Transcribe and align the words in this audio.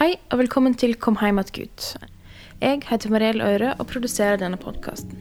Hei 0.00 0.14
og 0.32 0.38
velkommen 0.40 0.72
til 0.80 0.94
Kom 0.96 1.18
heim 1.20 1.38
att 1.38 1.52
Gud. 1.52 1.98
Jeg 2.60 2.82
heter 2.88 3.10
Mariell 3.10 3.40
Øyre 3.40 3.74
og 3.78 3.86
produserer 3.86 4.36
denne 4.36 4.56
podkasten. 4.56 5.18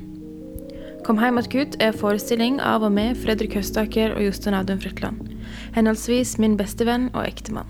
Kom 1.03 1.17
heim 1.17 1.37
att 1.37 1.49
Gud 1.49 1.75
er 1.79 1.91
forestilling 1.91 2.61
av 2.61 2.83
og 2.83 2.91
med 2.91 3.17
Fredrik 3.17 3.53
Høstaker 3.53 4.15
og 4.15 4.23
Jostein 4.23 4.53
Audun 4.53 4.79
Frøkland. 4.79 5.19
Henholdsvis 5.75 6.37
min 6.37 6.55
bestevenn 6.57 7.09
og 7.13 7.27
ektemann. 7.27 7.67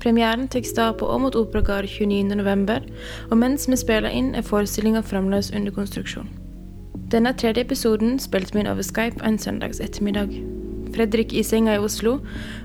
Premieren 0.00 0.48
tar 0.48 0.62
sted 0.62 0.98
på 0.98 1.06
Åmot 1.06 1.36
Operagard 1.36 1.84
29.11, 1.84 2.90
og 3.30 3.38
mens 3.38 3.68
vi 3.68 3.76
spiller 3.76 4.10
inn, 4.10 4.34
er 4.34 4.42
forestillinga 4.42 5.00
fremdeles 5.00 5.52
under 5.54 5.70
konstruksjon. 5.70 6.28
Denne 7.12 7.32
tredje 7.32 7.62
episoden 7.62 8.18
spilte 8.18 8.52
vi 8.52 8.64
inn 8.64 8.72
over 8.72 8.82
Skype 8.82 9.22
en 9.22 9.38
søndags 9.38 9.80
ettermiddag. 9.80 10.42
Fredrik 10.94 11.32
i 11.32 11.42
senga 11.42 11.74
i 11.74 11.78
Oslo, 11.78 12.18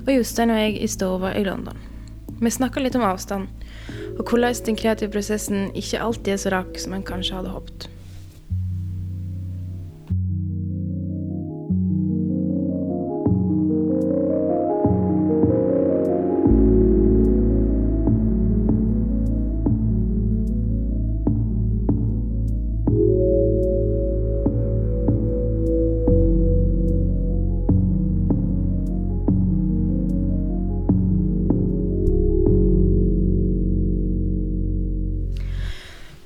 og 0.08 0.14
Jostein 0.16 0.50
og 0.50 0.58
jeg 0.58 0.82
i 0.82 0.88
stova 0.88 1.38
i 1.38 1.46
London. 1.46 1.89
Vi 2.40 2.52
snakka 2.52 2.80
litt 2.80 2.96
om 2.96 3.04
avstand, 3.04 3.50
og 4.16 4.22
hvordan 4.24 4.56
den 4.66 4.78
kreative 4.80 5.12
prosessen 5.12 5.74
ikke 5.76 6.00
alltid 6.00 6.34
er 6.34 6.40
så 6.40 6.54
rak 6.54 6.78
som 6.80 6.96
en 6.96 7.04
kanskje 7.04 7.36
hadde 7.36 7.52
håpet. 7.52 7.90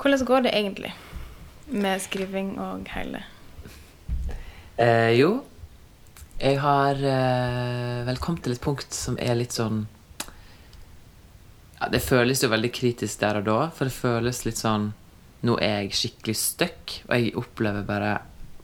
Hvordan 0.03 0.25
går 0.27 0.41
det 0.43 0.51
egentlig 0.51 0.89
med 1.71 2.01
skriving 2.03 2.57
og 2.59 2.89
hele? 2.91 3.21
Eh, 4.75 5.13
jo, 5.15 5.37
jeg 6.41 6.59
har 6.59 6.99
eh, 6.99 8.01
vel 8.03 8.19
kommet 8.19 8.43
til 8.43 8.55
et 8.57 8.63
punkt 8.63 8.91
som 8.91 9.15
er 9.21 9.37
litt 9.37 9.55
sånn 9.55 9.85
ja, 11.77 11.87
Det 11.93 12.01
føles 12.03 12.41
jo 12.43 12.49
veldig 12.51 12.71
kritisk 12.73 13.21
der 13.21 13.39
og 13.39 13.47
da, 13.47 13.57
for 13.71 13.87
det 13.87 13.95
føles 13.95 14.43
litt 14.47 14.59
sånn 14.59 14.89
Nå 15.47 15.55
er 15.63 15.85
jeg 15.85 15.95
skikkelig 15.99 16.35
stuck, 16.39 16.97
og 17.07 17.15
jeg 17.15 17.35
opplever 17.39 17.87
bare 17.87 18.11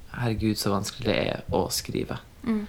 Herregud, 0.09 0.57
så 0.59 0.73
vanskelig 0.73 1.05
det 1.05 1.17
er 1.21 1.55
å 1.55 1.67
skrive. 1.71 2.15
Mm. 2.43 2.63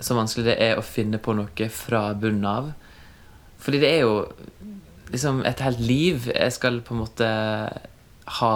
Så 0.00 0.14
vanskelig 0.14 0.46
det 0.46 0.56
er 0.62 0.78
å 0.78 0.84
finne 0.86 1.18
på 1.18 1.34
noe 1.34 1.68
fra 1.74 2.02
bunnen 2.14 2.44
av. 2.46 2.68
Fordi 3.58 3.80
det 3.82 3.90
er 3.96 4.04
jo 4.04 4.12
liksom 5.10 5.40
et 5.48 5.64
helt 5.64 5.80
liv 5.82 6.28
jeg 6.30 6.54
skal 6.54 6.78
på 6.86 6.94
en 6.94 7.02
måte 7.02 7.30
ha 8.38 8.52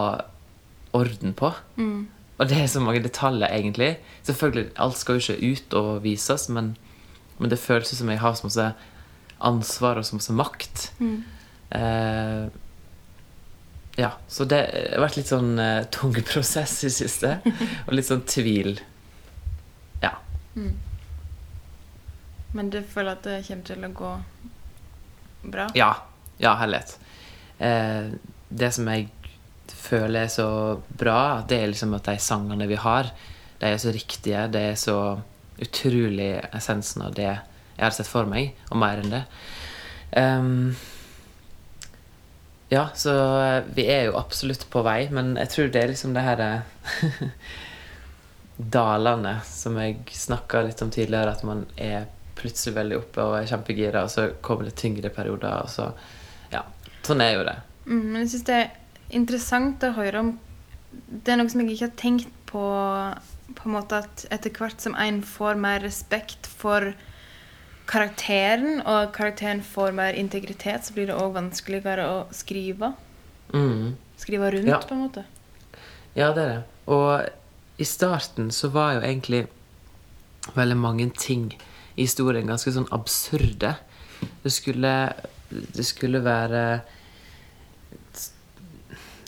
orden 0.92 1.34
på. 1.34 1.52
Mm. 1.76 2.08
Og 2.38 2.48
det 2.48 2.58
er 2.58 2.66
så 2.66 2.80
mange 2.80 3.02
detaljer, 3.04 3.48
egentlig. 3.48 3.96
Selvfølgelig, 4.22 4.70
Alt 4.76 4.98
skal 4.98 5.18
jo 5.18 5.34
ikke 5.34 5.52
ut 5.52 5.76
og 5.78 6.02
vises, 6.04 6.48
men, 6.48 6.74
men 7.38 7.50
det 7.50 7.60
føles 7.62 7.92
som 7.96 8.10
jeg 8.10 8.20
har 8.20 8.34
så 8.34 8.48
masse 8.48 8.72
ansvar 9.42 10.00
og 10.00 10.06
så 10.06 10.18
masse 10.18 10.32
makt. 10.32 10.92
Mm. 10.98 11.24
Eh, 11.70 12.46
ja, 13.96 14.10
så 14.28 14.44
det 14.48 14.60
har 14.64 15.02
vært 15.04 15.18
litt 15.20 15.30
sånn 15.30 15.58
eh, 15.60 15.84
tung 15.92 16.16
prosess 16.32 16.78
i 16.82 16.88
det 16.88 16.96
siste. 16.96 17.36
og 17.86 17.94
litt 17.96 18.08
sånn 18.08 18.24
tvil. 18.28 18.78
Ja. 20.02 20.16
Mm. 20.56 20.74
Men 22.52 22.70
du 22.72 22.82
føler 22.84 23.16
at 23.16 23.24
det 23.24 23.42
kommer 23.46 23.68
til 23.68 23.86
å 23.86 23.92
gå 24.02 24.12
bra? 25.52 25.68
Ja. 25.78 25.94
Ja, 26.42 26.56
herlighet. 26.58 26.96
Eh, 27.62 28.14
det 28.48 28.72
som 28.74 28.88
jeg 28.90 29.08
føler 29.70 30.24
er 30.24 30.32
så 30.32 30.48
bra, 30.88 31.42
det 31.48 31.58
er 31.58 31.70
liksom 31.70 31.94
at 31.98 32.08
de 32.08 32.16
sangene 32.22 32.68
vi 32.70 32.78
har, 32.80 33.12
de 33.60 33.70
er 33.70 33.78
så 33.78 33.92
riktige. 33.94 34.46
Det 34.52 34.62
er 34.72 34.78
så 34.80 34.96
utrolig 35.62 36.32
essensen 36.50 37.04
av 37.06 37.14
det 37.14 37.28
jeg 37.28 37.84
har 37.84 37.94
sett 37.94 38.10
for 38.10 38.28
meg, 38.28 38.56
og 38.70 38.80
mer 38.82 39.02
enn 39.02 39.12
det. 39.12 39.22
Um, 40.12 40.74
ja, 42.72 42.88
så 42.94 43.12
vi 43.74 43.86
er 43.92 44.08
jo 44.08 44.16
absolutt 44.16 44.64
på 44.72 44.82
vei, 44.86 45.06
men 45.12 45.34
jeg 45.40 45.52
tror 45.52 45.70
det 45.72 45.82
er 45.82 45.92
liksom 45.92 46.14
det 46.16 46.24
her 46.24 46.40
eh, 46.40 47.32
Dalene 48.76 49.38
som 49.48 49.76
jeg 49.80 50.04
snakka 50.16 50.62
litt 50.64 50.80
om 50.84 50.92
tidligere, 50.92 51.32
at 51.34 51.44
man 51.44 51.64
er 51.76 52.06
plutselig 52.38 52.76
veldig 52.76 52.98
oppe 52.98 53.24
og 53.24 53.36
er 53.38 53.48
kjempegira, 53.50 54.04
og 54.04 54.12
så 54.12 54.28
kommer 54.44 54.68
det 54.68 54.76
tyngre 54.80 55.12
perioder, 55.12 55.64
og 55.64 55.72
så 55.72 55.92
Ja. 56.52 56.64
Sånn 57.02 57.20
er 57.24 57.32
jo 57.34 57.44
det. 57.48 57.56
Mm, 57.86 58.02
men 58.12 58.20
jeg 58.22 58.32
syns 58.32 58.46
det 58.46 58.56
er 58.60 58.70
interessant 59.12 59.82
å 59.84 59.92
høre 59.96 60.20
om 60.24 60.32
Det 60.92 61.32
er 61.32 61.38
noe 61.40 61.48
som 61.52 61.62
jeg 61.62 61.76
ikke 61.76 61.86
har 61.88 61.96
tenkt 62.00 62.32
på 62.50 62.62
På 63.56 63.68
en 63.68 63.74
måte 63.76 64.00
at 64.02 64.24
etter 64.32 64.52
hvert 64.56 64.80
som 64.80 64.96
en 65.00 65.22
får 65.24 65.56
mer 65.60 65.80
respekt 65.84 66.46
for 66.46 66.92
karakteren, 67.92 68.80
og 68.86 69.10
karakteren 69.12 69.60
får 69.66 69.92
mer 69.92 70.16
integritet, 70.16 70.86
så 70.86 70.94
blir 70.96 71.10
det 71.10 71.16
òg 71.18 71.34
vanskeligere 71.34 72.04
å 72.08 72.18
skrive. 72.32 72.92
Mm. 73.52 73.96
Skrive 74.16 74.52
rundt, 74.54 74.70
Ja. 74.70 74.78
på 74.78 74.94
en 74.94 75.02
måte. 75.02 75.24
Ja, 76.14 76.32
det 76.32 76.42
er 76.42 76.48
det. 76.54 76.64
Og 76.86 77.28
i 77.78 77.84
starten 77.84 78.50
så 78.50 78.70
var 78.70 78.94
jo 78.94 79.00
egentlig 79.00 79.46
veldig 80.54 80.76
mange 80.76 81.10
ting 81.18 81.52
i 81.96 82.06
historien 82.06 82.46
ganske 82.46 82.72
sånn 82.72 82.88
absurde. 82.94 83.76
Det 84.42 84.52
skulle, 84.52 85.12
det 85.50 85.84
skulle 85.84 86.22
være 86.24 86.82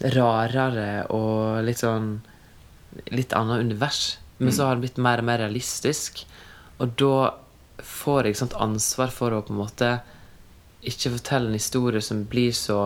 rarere 0.03 1.07
og 1.15 1.65
litt 1.67 1.83
sånn 1.85 2.17
Litt 3.11 3.33
annet 3.35 3.59
univers. 3.59 4.21
Men 4.39 4.53
så 4.55 4.69
har 4.69 4.77
det 4.77 4.85
blitt 4.85 4.99
mer 5.03 5.19
og 5.19 5.27
mer 5.27 5.41
realistisk. 5.43 6.21
Og 6.79 6.93
da 6.95 7.33
får 7.83 8.29
jeg 8.29 8.39
sånt 8.39 8.55
ansvar 8.55 9.11
for 9.11 9.35
å 9.35 9.41
på 9.43 9.51
en 9.51 9.59
måte 9.59 9.89
ikke 10.87 11.11
fortelle 11.17 11.51
en 11.51 11.59
historie 11.59 12.03
som 12.05 12.23
blir 12.31 12.53
så 12.55 12.79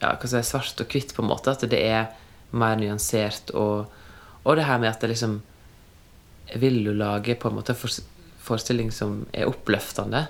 ja, 0.00 0.10
hva 0.10 0.28
si, 0.28 0.42
svart 0.44 0.82
og 0.84 0.92
hvitt, 0.92 1.14
på 1.16 1.24
en 1.24 1.30
måte. 1.30 1.54
At 1.54 1.64
det 1.70 1.80
er 1.80 2.10
mer 2.56 2.76
nyansert. 2.80 3.54
Og, 3.56 3.88
og 4.42 4.58
det 4.58 4.66
her 4.68 4.80
med 4.82 4.92
at 4.92 5.00
det 5.04 5.12
liksom 5.14 5.38
vil 6.60 6.80
jo 6.84 6.96
lage 6.96 7.36
på 7.38 7.50
en 7.50 7.60
måte 7.60 7.76
forestilling 7.76 8.90
som 8.94 9.22
er 9.32 9.50
oppløftende. 9.50 10.26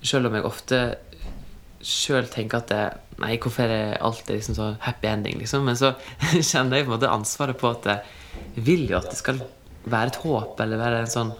Selv 0.00 0.30
om 0.30 0.36
jeg 0.36 0.46
ofte 0.46 0.82
sjøl 1.86 2.26
tenker 2.30 2.60
at 2.60 2.68
det, 2.72 2.80
Nei, 3.20 3.34
hvorfor 3.36 3.66
er 3.66 3.68
det 3.72 3.98
alltid 4.00 4.38
liksom 4.38 4.54
så 4.56 4.66
happy 4.80 5.08
ending, 5.10 5.34
liksom? 5.42 5.64
Men 5.68 5.76
så 5.76 5.90
kjenner 6.50 6.78
jeg 6.80 6.86
på 6.86 6.92
en 6.92 6.96
måte 6.96 7.10
ansvaret 7.12 7.58
på 7.60 7.68
at 7.74 7.88
jeg 7.90 8.64
vil 8.64 8.86
jo 8.88 8.96
at 8.96 9.10
det 9.12 9.18
skal 9.20 9.42
være 9.84 10.12
et 10.12 10.18
håp, 10.22 10.60
eller 10.64 10.80
være 10.80 11.02
en 11.04 11.10
sånn 11.12 11.32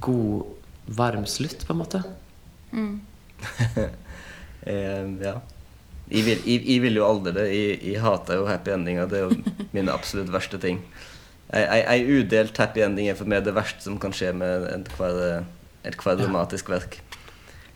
god, 0.00 0.46
varm 0.96 1.26
slutt, 1.28 1.66
på 1.68 1.74
en 1.76 1.82
måte. 1.82 2.02
Mm. 2.72 2.94
Eh, 4.60 5.06
ja. 5.24 5.38
Jeg 6.10 6.24
vil, 6.26 6.40
jeg, 6.44 6.60
jeg 6.68 6.80
vil 6.84 6.98
jo 6.98 7.04
aldri 7.06 7.30
det. 7.32 7.44
Jeg, 7.48 7.76
jeg 7.80 8.02
hater 8.04 8.36
jo 8.36 8.42
happy 8.44 8.74
endinger. 8.74 9.06
Det 9.08 9.16
er 9.16 9.30
jo 9.30 9.68
mine 9.72 9.94
absolutt 9.94 10.28
verste 10.34 10.58
ting. 10.60 10.82
Ei- 11.56 12.04
udelt 12.04 12.58
happy 12.60 12.82
ending 12.84 13.08
er 13.08 13.16
for 13.16 13.30
meg 13.30 13.46
det 13.46 13.54
verste 13.56 13.86
som 13.86 13.96
kan 14.02 14.12
skje 14.14 14.34
med 14.36 14.66
ethvert 14.68 15.46
et 15.88 15.96
hver 15.96 16.18
dramatisk 16.20 16.68
verk. 16.70 16.98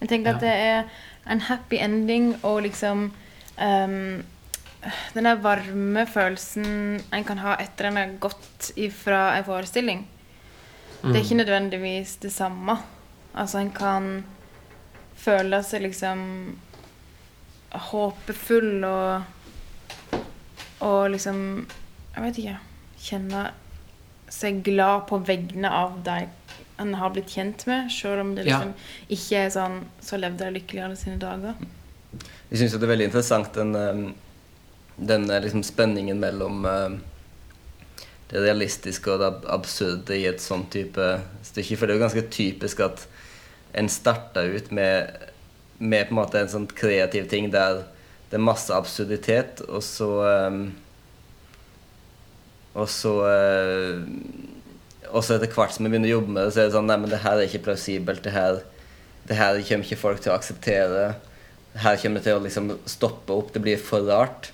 Jeg 0.00 0.10
tenker 0.10 0.34
at 0.34 0.42
det 0.42 0.52
er 0.52 0.88
en 1.30 1.40
happy 1.48 1.78
ending 1.80 2.34
og 2.42 2.62
liksom 2.66 3.06
um, 3.58 4.24
Den 5.14 5.24
der 5.24 5.40
varme 5.40 6.04
følelsen 6.06 7.00
en 7.14 7.24
kan 7.24 7.38
ha 7.40 7.54
etter 7.62 7.88
en 7.88 7.96
har 7.96 8.10
gått 8.20 8.72
ifra 8.76 9.30
en 9.38 9.46
forestilling. 9.46 10.02
Det 11.00 11.14
er 11.14 11.22
ikke 11.22 11.38
nødvendigvis 11.40 12.16
det 12.20 12.32
samme. 12.32 12.76
Altså, 13.34 13.58
en 13.58 13.70
kan 13.72 14.24
føle 15.16 15.62
seg 15.64 15.86
liksom 15.86 16.20
håpefull 17.90 18.84
og 18.84 19.22
Og 20.80 21.10
liksom 21.10 21.38
Jeg 22.14 22.22
vet 22.22 22.38
ikke 22.38 22.58
Kjenne 23.04 23.44
seg 24.30 24.62
glad 24.66 25.06
på 25.08 25.18
vegne 25.26 25.70
av 25.70 25.98
de 26.06 26.24
en 26.78 26.94
har 26.94 27.10
blitt 27.14 27.30
kjent 27.30 27.66
med, 27.66 27.90
selv 27.92 28.20
om 28.20 28.34
det 28.34 28.46
Ja. 28.46 28.58
liksom 28.58 28.74
ikke 29.08 29.36
er 29.44 29.50
sånn 29.50 29.84
Så 30.00 30.18
levde 30.18 30.44
jeg 30.44 30.54
lykkelig 30.54 30.84
alle 30.84 30.96
sine 30.96 31.18
dager. 31.18 31.54
Jeg 32.50 32.58
syns 32.58 32.72
det 32.72 32.82
er 32.82 32.92
veldig 32.96 33.04
interessant 33.10 33.52
den, 33.54 33.74
eh, 33.74 34.12
den 34.98 35.30
eh, 35.30 35.40
liksom 35.40 35.62
spenningen 35.62 36.20
mellom 36.20 36.64
eh, 36.66 36.98
det 38.30 38.40
realistiske 38.42 39.10
og 39.10 39.20
det 39.20 39.48
absurde 39.50 40.16
i 40.16 40.26
et 40.26 40.40
sånt 40.40 40.70
type 40.70 41.20
stykke. 41.42 41.76
For 41.76 41.86
det 41.86 41.94
er 41.94 41.98
jo 41.98 42.06
ganske 42.06 42.30
typisk 42.30 42.80
at 42.80 43.06
en 43.74 43.88
starter 43.88 44.54
ut 44.54 44.70
med, 44.72 45.10
med 45.78 46.08
på 46.08 46.14
en 46.14 46.20
måte 46.20 46.40
en 46.40 46.48
sånn 46.48 46.66
kreativ 46.66 47.28
ting 47.28 47.50
der 47.50 47.84
det 48.30 48.38
er 48.40 48.42
masse 48.42 48.72
absurditet, 48.74 49.60
og 49.68 49.82
så 49.82 50.08
eh, 50.26 50.70
Og 52.74 52.88
så 52.90 53.10
Og 55.14 55.22
så 55.22 55.36
etter 55.36 55.52
hvert 55.54 55.74
som 55.74 55.86
jeg 55.86 55.94
begynner 55.94 56.10
å 56.10 56.16
jobbe 56.18 56.34
med 56.34 56.42
det, 56.42 56.52
så 56.54 56.60
er 56.62 56.68
det 56.68 56.74
sånn 56.74 56.88
Nei, 56.90 56.98
men 57.00 57.12
det 57.12 57.22
her 57.22 57.38
er 57.38 57.46
ikke 57.46 57.62
plausibelt. 57.68 58.24
Det 58.24 58.34
her 58.34 58.64
det 59.24 59.38
her 59.38 59.60
kommer 59.64 59.86
ikke 59.86 60.00
folk 60.00 60.20
til 60.20 60.32
å 60.32 60.36
akseptere. 60.36 61.04
Her 61.80 61.96
kommer 62.00 62.20
det 62.20 62.28
til 62.28 62.36
å 62.36 62.44
liksom 62.44 62.72
stoppe 62.88 63.32
opp. 63.32 63.54
Det 63.54 63.62
blir 63.64 63.80
for 63.80 64.04
rart. 64.04 64.50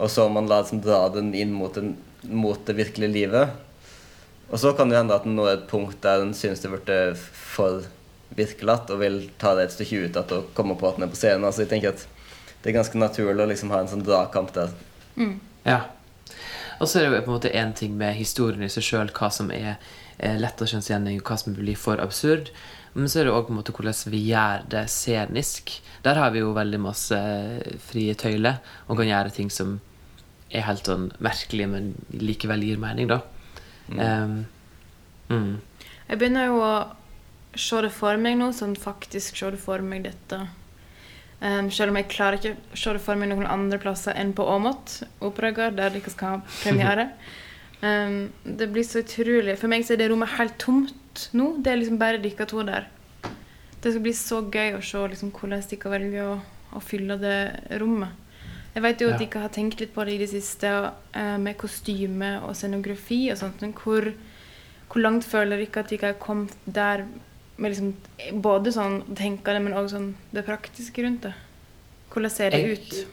Og 0.00 0.10
så 0.10 0.26
må 0.26 0.40
man 0.40 0.50
la 0.50 0.62
liksom 0.64 0.82
dra 0.82 1.04
den 1.14 1.30
inn 1.38 1.52
mot, 1.54 1.76
den, 1.76 1.94
mot 2.26 2.58
det 2.66 2.74
virkelige 2.78 3.14
livet. 3.14 3.54
Og 4.50 4.58
så 4.58 4.72
kan 4.74 4.90
det 4.90 4.98
hende 4.98 5.14
at 5.14 5.28
en 5.28 5.36
når 5.38 5.52
et 5.52 5.68
punkt 5.70 6.00
der 6.02 6.24
en 6.24 6.34
syns 6.34 6.64
det 6.64 6.72
blir 6.72 7.14
for 7.20 7.86
virkelig 8.34 8.90
og 8.90 8.98
vil 9.02 9.22
ta 9.38 9.54
det 9.58 9.68
et 9.68 9.74
stykke 9.74 10.02
ut 10.02 10.16
igjen 10.16 10.34
og 10.36 10.50
komme 10.56 10.76
på 10.78 10.88
at 10.88 10.98
den 10.98 11.06
er 11.06 11.12
på 11.12 11.18
scenen. 11.18 11.46
Altså, 11.46 11.64
jeg 11.64 11.70
tenker 11.70 11.94
at 11.94 12.04
det 12.60 12.72
er 12.72 12.78
ganske 12.80 12.98
naturlig 12.98 13.44
å 13.44 13.48
liksom 13.50 13.70
ha 13.74 13.82
en 13.82 13.90
sånn 13.90 14.04
dragkamp 14.06 14.50
der. 14.56 14.74
Ja. 15.66 15.80
Og 16.80 16.88
så 16.88 16.98
er 16.98 17.06
det 17.06 17.10
jo 17.10 17.24
på 17.26 17.30
en 17.30 17.36
måte 17.36 17.52
én 17.52 17.74
ting 17.76 17.96
med 18.00 18.16
historien 18.16 18.64
i 18.64 18.70
seg 18.72 18.86
sjøl, 18.86 19.12
hva 19.16 19.28
som 19.32 19.50
er 19.52 19.74
eh, 20.16 20.38
lett 20.40 20.60
å 20.60 20.68
kjenne 20.68 20.88
igjen 20.88 21.08
i, 21.12 21.18
hva 21.20 21.36
som 21.40 21.56
blir 21.56 21.76
for 21.78 22.00
absurd. 22.00 22.48
Men 22.94 23.10
så 23.10 23.20
er 23.20 23.28
det 23.28 23.34
òg 23.36 23.50
hvordan 23.52 23.98
vi 24.10 24.22
gjør 24.30 24.64
det 24.72 24.86
scenisk. 24.90 25.76
Der 26.02 26.18
har 26.18 26.32
vi 26.34 26.42
jo 26.42 26.54
veldig 26.56 26.80
masse 26.82 27.18
frie 27.84 28.16
tøyler 28.18 28.58
og 28.88 28.98
kan 28.98 29.10
gjøre 29.10 29.34
ting 29.36 29.52
som 29.52 29.78
er 30.50 30.66
helt 30.66 30.88
sånn 30.88 31.10
merkelig, 31.22 31.68
men 31.70 31.92
likevel 32.10 32.64
gir 32.66 32.80
mening, 32.82 33.10
da. 33.12 33.20
Um, 33.90 34.46
mm. 35.30 35.52
Jeg 36.08 36.18
begynner 36.18 36.48
jo 36.48 36.58
å 36.64 36.72
se 37.58 37.82
det 37.84 37.92
for 37.94 38.18
meg 38.18 38.38
nå, 38.40 38.50
sånn 38.54 38.74
faktisk 38.78 39.38
se 39.38 39.52
det 39.54 39.60
for 39.62 39.84
meg 39.84 40.08
dette. 40.08 40.40
Um, 41.40 41.70
selv 41.72 41.88
om 41.88 41.96
jeg 41.96 42.10
klarer 42.12 42.36
ikke 42.36 42.52
å 42.52 42.76
se 42.76 42.92
det 42.92 43.00
for 43.00 43.16
meg 43.16 43.30
noen 43.30 43.48
andre 43.48 43.78
plasser 43.80 44.16
enn 44.20 44.34
på 44.36 44.44
Åmot 44.44 44.98
operagard, 45.24 45.78
der 45.78 45.94
dere 45.94 46.12
skal 46.12 46.34
ha 46.34 46.40
premiere. 46.60 47.06
Um, 47.80 48.28
det 48.60 48.68
blir 48.68 48.84
så 48.84 49.00
utrolig 49.00 49.54
For 49.56 49.72
meg 49.72 49.86
så 49.88 49.94
er 49.94 50.02
det 50.02 50.10
rommet 50.12 50.34
helt 50.36 50.58
tomt 50.60 51.30
nå. 51.32 51.54
Det 51.64 51.72
er 51.72 51.80
liksom 51.80 52.00
bare 52.00 52.20
dere 52.20 52.48
to 52.48 52.64
der. 52.68 52.90
Det 53.80 53.94
skal 53.94 54.04
bli 54.04 54.12
så 54.16 54.42
gøy 54.52 54.76
å 54.76 54.82
se 54.84 55.06
liksom, 55.14 55.30
hvordan 55.32 55.64
dere 55.70 55.94
velger 55.94 56.28
å, 56.28 56.34
å 56.76 56.84
fylle 56.84 57.16
det 57.22 57.38
rommet. 57.80 58.28
Jeg 58.74 58.84
vet 58.84 59.00
jo 59.02 59.08
at 59.10 59.24
dere 59.24 59.46
har 59.46 59.54
tenkt 59.54 59.80
litt 59.80 59.94
på 59.96 60.04
det 60.04 60.18
i 60.18 60.20
det 60.20 60.28
siste, 60.34 60.74
uh, 60.92 61.38
med 61.40 61.56
kostyme 61.58 62.34
og 62.44 62.52
scenografi 62.58 63.22
og 63.32 63.40
sånt. 63.40 63.64
Men 63.64 63.72
hvor, 63.80 64.12
hvor 64.92 65.06
langt 65.08 65.24
føler 65.24 65.56
dere 65.64 65.86
at 65.86 65.96
dere 65.96 66.12
har 66.12 66.20
kommet 66.20 66.52
der 66.68 67.08
med 67.60 67.74
liksom 67.74 68.40
både 68.42 68.72
sånn 68.74 69.00
å 69.04 69.16
tenke 69.18 69.52
det, 69.52 69.62
men 69.62 69.76
også 69.76 69.96
sånn 69.98 70.10
det 70.32 70.46
praktiske 70.46 71.04
rundt 71.04 71.26
det? 71.28 71.34
Hvordan 72.10 72.32
ser 72.32 72.50
det 72.50 72.60
Jeg- 72.60 72.78
ut? 72.78 73.06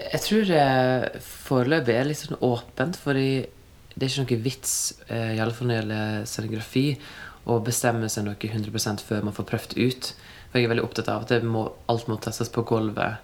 Jeg 0.00 0.20
tror 0.24 0.44
det 0.48 1.20
foreløpig 1.20 1.94
er 1.94 2.04
litt 2.08 2.22
sånn 2.22 2.40
åpent, 2.40 2.96
fordi 2.96 3.46
det 3.94 4.06
er 4.06 4.08
ikke 4.08 4.24
noe 4.24 4.42
vits, 4.42 4.94
eh, 5.08 5.34
i 5.36 5.40
alle 5.42 5.52
fall 5.52 5.68
når 5.68 5.74
det 5.74 5.80
gjelder 5.82 6.24
scenografi, 6.30 6.98
å 7.46 7.58
bestemme 7.64 8.08
seg 8.08 8.24
noe 8.24 8.34
100% 8.34 9.00
før 9.04 9.22
man 9.24 9.34
får 9.36 9.48
prøvd 9.50 9.76
ut. 9.76 10.12
For 10.50 10.58
jeg 10.58 10.64
er 10.64 10.74
veldig 10.74 10.84
opptatt 10.84 11.08
av 11.08 11.22
at 11.22 11.42
må, 11.42 11.72
alt 11.88 12.06
må 12.08 12.18
testes 12.20 12.48
på 12.48 12.64
gulvet 12.66 13.18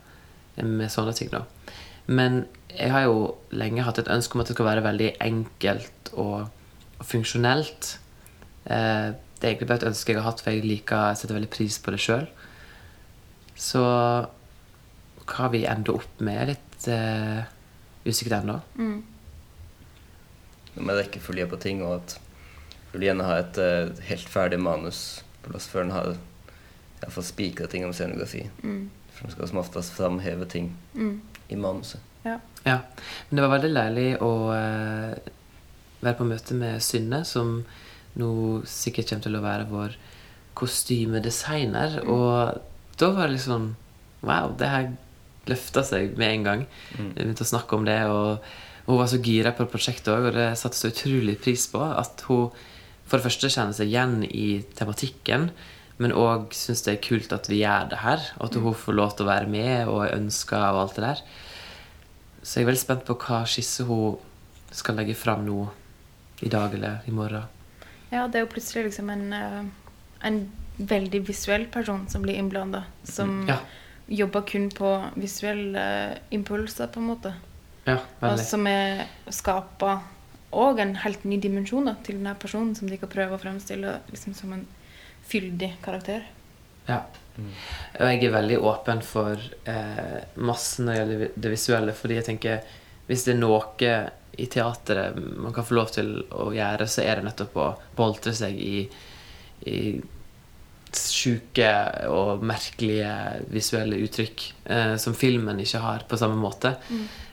med 0.63 0.91
sånne 0.91 1.15
ting. 1.17 1.29
da. 1.31 1.45
Men 2.07 2.47
jeg 2.77 2.91
har 2.91 3.03
jo 3.05 3.37
lenge 3.53 3.83
hatt 3.83 3.99
et 3.99 4.07
ønske 4.13 4.35
om 4.35 4.41
at 4.41 4.47
det 4.49 4.57
skal 4.57 4.69
være 4.69 4.85
veldig 4.85 5.17
enkelt 5.21 6.13
og, 6.15 6.49
og 7.01 7.07
funksjonelt. 7.07 7.97
Eh, 8.67 9.09
det 9.37 9.45
er 9.45 9.51
egentlig 9.53 9.69
bare 9.69 9.83
et 9.83 9.91
ønske 9.91 10.13
jeg 10.15 10.21
har 10.21 10.31
hatt, 10.31 10.41
for 10.43 10.55
jeg 10.55 10.65
liker, 10.65 11.11
jeg 11.13 11.21
setter 11.21 11.37
veldig 11.37 11.51
pris 11.53 11.77
på 11.83 11.93
det 11.95 12.01
sjøl. 12.03 12.27
Så 13.57 13.83
hva 15.27 15.49
vi 15.53 15.65
ender 15.69 15.99
opp 15.99 16.21
med, 16.25 16.39
er 16.41 16.51
litt 16.55 16.89
eh, 16.93 17.43
usikkert 18.07 18.41
ennå. 18.43 18.59
Mm. 18.79 19.03
Med 20.77 20.99
rekkefølge 21.01 21.47
på 21.51 21.59
ting, 21.63 21.83
og 21.85 21.99
at 22.01 22.17
du 22.93 22.99
vil 22.99 23.09
gjerne 23.11 23.27
ha 23.29 23.39
et 23.43 23.59
uh, 23.61 23.93
helt 24.09 24.29
ferdig 24.33 24.59
manus 24.63 25.01
på 25.43 25.51
plass 25.53 25.67
før 25.69 25.87
en 25.87 25.95
har 25.95 26.11
i 26.15 26.19
hvert 27.03 27.13
fall 27.13 27.27
spikra 27.29 27.67
ting 27.69 27.85
om 27.85 27.93
scenografi. 27.97 28.45
Mm. 28.63 28.87
For 29.13 29.27
den 29.27 29.35
skal 29.35 29.51
som 29.51 29.61
oftest 29.63 29.97
framheve 29.97 30.47
ting 30.49 30.71
Mm. 30.95 31.21
i 31.53 31.57
manuset. 31.61 32.01
Ja. 32.25 32.39
Ja. 32.65 32.79
Men 33.29 33.37
det 33.37 33.45
var 33.45 33.53
veldig 33.57 33.73
leilig 33.73 34.07
å 34.25 34.31
uh, 34.53 35.13
være 36.01 36.17
på 36.19 36.29
møte 36.29 36.57
med 36.57 36.81
Synne, 36.85 37.23
som 37.29 37.61
nå 38.21 38.31
sikkert 38.69 39.11
kommer 39.11 39.27
til 39.27 39.39
å 39.39 39.45
være 39.45 39.71
vår 39.71 39.97
kostymedesigner. 40.57 42.01
Og 42.09 42.97
da 43.01 43.11
var 43.17 43.29
det 43.29 43.39
liksom 43.39 43.75
Wow, 44.27 44.57
det 44.59 44.67
her 44.67 44.87
løfta 45.47 45.85
seg 45.87 46.17
med 46.19 46.33
en 46.33 46.47
gang. 46.47 46.63
Mm. 46.97 47.11
Begynte 47.15 47.45
å 47.45 47.51
snakke 47.53 47.77
om 47.77 47.85
det, 47.87 47.99
og 48.11 48.43
hun 48.89 48.99
var 48.99 49.11
så 49.11 49.21
gira 49.23 49.53
på 49.55 49.69
prosjektet 49.71 50.11
òg, 50.11 50.31
og 50.31 50.35
det 50.35 50.49
satte 50.59 50.79
så 50.79 50.91
utrolig 50.91 51.37
pris 51.45 51.69
på. 51.71 51.83
At 51.85 52.25
hun 52.27 52.49
for 53.07 53.19
det 53.19 53.27
første 53.29 53.51
kjenner 53.53 53.77
seg 53.77 53.93
igjen 53.93 54.17
i 54.27 54.49
tematikken, 54.75 55.51
men 56.03 56.15
òg 56.17 56.51
syns 56.57 56.83
det 56.85 56.97
er 56.97 57.05
kult 57.05 57.33
at 57.37 57.47
vi 57.49 57.61
gjør 57.63 57.93
det 57.93 58.03
her. 58.03 58.25
Og 58.41 58.49
at 58.49 58.59
hun 58.59 58.79
får 58.83 58.99
lov 58.99 59.15
til 59.15 59.27
å 59.27 59.31
være 59.31 59.51
med 59.53 59.93
og 59.93 60.03
er 60.05 60.17
ønska 60.19 60.61
og 60.73 60.83
alt 60.83 60.99
det 60.99 61.07
der. 61.07 61.23
Så 62.43 62.59
jeg 62.59 62.67
er 62.67 62.73
veldig 62.73 62.83
spent 62.83 63.07
på 63.07 63.19
hva 63.23 63.45
skisse 63.49 63.87
hun 63.87 64.19
skal 64.75 64.99
legge 64.99 65.17
fram 65.19 65.47
nå 65.47 65.69
i 66.45 66.51
dag 66.53 66.75
eller 66.75 67.07
i 67.07 67.15
morgen. 67.15 67.56
Ja, 68.13 68.27
det 68.29 68.39
er 68.41 68.45
jo 68.47 68.53
plutselig 68.53 68.85
liksom 68.91 69.11
en, 69.11 69.33
eh, 69.33 69.65
en 70.29 70.39
veldig 70.79 71.21
visuell 71.27 71.67
person 71.73 72.07
som 72.09 72.23
blir 72.23 72.37
innblanda. 72.39 72.85
Som 73.05 73.47
Ja. 73.49 73.59
jobber 74.09 74.43
kun 74.47 74.69
på 74.71 74.91
visuelle 75.17 75.77
eh, 76.13 76.19
impulser, 76.31 76.87
på 76.87 77.01
en 77.01 77.07
måte. 77.11 77.33
Ja, 77.87 77.99
veldig. 78.21 78.33
Og 78.33 78.39
som 78.47 78.67
er 78.67 79.07
skapa 79.31 80.03
òg 80.53 80.79
en 80.81 80.95
helt 81.03 81.25
ny 81.25 81.37
dimensjon 81.41 81.85
da, 81.87 81.95
til 82.07 82.17
denne 82.17 82.35
personen, 82.39 82.75
som 82.77 82.89
de 82.89 82.97
kan 82.99 83.09
prøve 83.09 83.35
å 83.37 83.41
fremstille 83.41 83.99
liksom, 84.11 84.35
som 84.35 84.53
en 84.53 84.67
fyldig 85.29 85.73
karakter. 85.83 86.23
Ja. 86.89 87.01
Og 87.37 88.01
jeg 88.07 88.25
er 88.25 88.31
veldig 88.33 88.59
åpen 88.63 89.03
for 89.03 89.37
eh, 89.67 90.21
masse 90.37 90.81
når 90.83 90.93
det 90.95 90.99
gjelder 91.01 91.31
det 91.37 91.51
visuelle, 91.51 91.93
fordi 91.93 92.15
jeg 92.15 92.25
tenker 92.25 92.63
hvis 93.07 93.27
det 93.27 93.37
er 93.37 93.41
noe 93.41 93.93
i 94.37 94.47
teateret 94.53 95.17
man 95.17 95.55
kan 95.55 95.65
få 95.65 95.79
lov 95.79 95.93
til 95.95 96.13
å 96.35 96.51
gjøre, 96.55 96.89
så 96.91 97.05
er 97.07 97.19
det 97.19 97.29
nettopp 97.29 97.57
å 97.57 97.71
boltre 97.97 98.35
seg 98.37 98.59
i, 98.61 98.85
i 99.71 99.79
sjuke 100.97 101.71
og 102.13 102.45
merkelige 102.47 103.13
visuelle 103.53 103.99
uttrykk 104.05 104.45
eh, 104.65 104.95
som 105.01 105.17
filmen 105.17 105.61
ikke 105.63 105.83
har 105.83 106.07
på 106.09 106.19
samme 106.21 106.39
måte. 106.41 106.77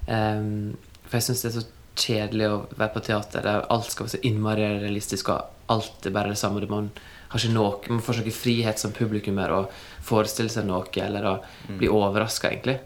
Um, 0.07 0.73
for 1.05 1.19
jeg 1.19 1.27
syns 1.27 1.43
det 1.43 1.49
er 1.51 1.57
så 1.59 1.65
kjedelig 1.93 2.47
å 2.49 2.61
være 2.73 2.93
på 2.95 3.03
teater 3.05 3.45
der 3.45 3.67
alt 3.71 3.91
skal 3.91 4.07
være 4.07 4.15
så 4.15 4.23
innmari 4.27 4.65
realistisk, 4.81 5.29
og 5.29 5.73
alt 5.73 6.07
er 6.07 6.15
bare 6.15 6.33
det 6.33 6.41
samme. 6.41 6.63
Man, 6.71 6.89
har 7.29 7.41
ikke 7.41 7.53
noe, 7.53 7.79
man 7.89 8.03
får 8.03 8.23
ikke 8.23 8.35
frihet 8.35 8.81
som 8.81 8.95
publikummer 8.95 9.53
å 9.53 9.61
forestille 10.05 10.51
seg 10.53 10.67
noe 10.67 10.85
eller 11.01 11.29
å 11.29 11.37
bli 11.79 11.89
overraska, 11.91 12.51
egentlig. 12.51 12.79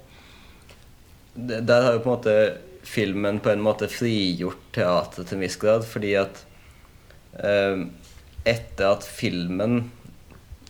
Der 1.37 1.83
har 1.85 1.95
jo 1.95 2.03
på 2.03 2.09
en 2.09 2.15
måte 2.15 2.37
filmen 2.87 3.41
på 3.43 3.51
en 3.51 3.63
måte 3.63 3.89
frigjort 3.91 4.61
teatret 4.75 5.27
til 5.27 5.37
en 5.37 5.43
viss 5.43 5.59
grad, 5.59 5.85
fordi 5.87 6.15
at 6.19 6.43
eh, 7.43 7.85
etter 8.47 8.93
at 8.93 9.05
filmen 9.05 9.89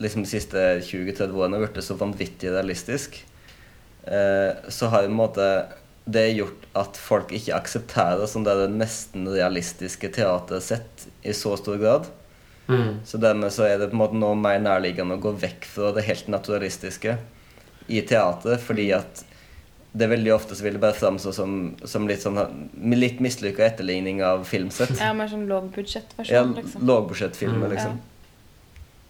liksom 0.01 0.25
de 0.25 0.29
siste 0.29 0.63
20-30 0.85 1.33
årene 1.33 1.57
har 1.57 1.67
blitt 1.73 1.85
så 1.85 1.97
vanvittig 1.97 2.51
realistisk, 2.53 3.19
eh, 4.05 4.53
så 4.69 4.89
har 4.93 5.05
på 5.05 5.11
en 5.11 5.19
måte 5.19 5.47
det 6.07 6.29
gjort 6.37 6.67
at 6.79 6.97
folk 6.99 7.33
ikke 7.35 7.55
aksepterer 7.57 8.29
sånn 8.29 8.45
det 8.47 8.69
nesten 8.71 9.27
realistiske 9.27 10.09
teatersett 10.15 11.07
i 11.27 11.33
så 11.35 11.57
stor 11.59 11.79
grad. 11.81 12.07
Mm. 12.67 12.99
Så 13.07 13.19
dermed 13.19 13.51
så 13.55 13.65
er 13.67 13.79
det 13.79 13.89
på 13.91 13.97
en 13.97 14.03
måte 14.03 14.19
nå 14.19 14.31
mer 14.39 14.59
nærliggende 14.63 15.17
å 15.17 15.23
gå 15.23 15.33
vekk 15.41 15.67
fra 15.67 15.91
det 15.95 16.05
helt 16.07 16.29
naturalistiske 16.31 17.17
i 17.87 18.03
teatret, 18.07 18.63
fordi 18.63 18.89
at 18.95 19.23
det 19.97 20.07
veldig 20.11 20.33
ofte 20.35 20.55
så 20.55 20.63
vil 20.65 20.75
det 20.77 20.81
bare 20.83 20.97
framstå 20.97 21.31
som, 21.33 21.53
som 21.87 22.07
litt 22.09 22.21
sånn 22.23 22.37
litt 22.97 23.19
mislykka 23.23 23.65
etterligning 23.65 24.21
av 24.25 24.43
filmsett. 24.49 24.93
Ja, 25.01 25.13
mer 25.17 25.29
sånn 25.31 25.45
Ja, 25.47 25.55
lågbudsjettversjon, 25.55 26.53
liksom. 26.59 26.85
lågbudsjettfilmer, 26.89 27.67
Mm. 27.67 27.73
liksom. 27.75 27.99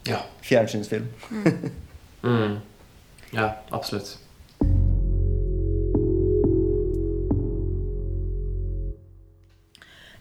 Ja. 0.08 0.22
Fjernsynsfilm. 0.42 1.08
Mm. 2.22 2.56
ja, 3.30 3.52
absolutt. 3.70 4.16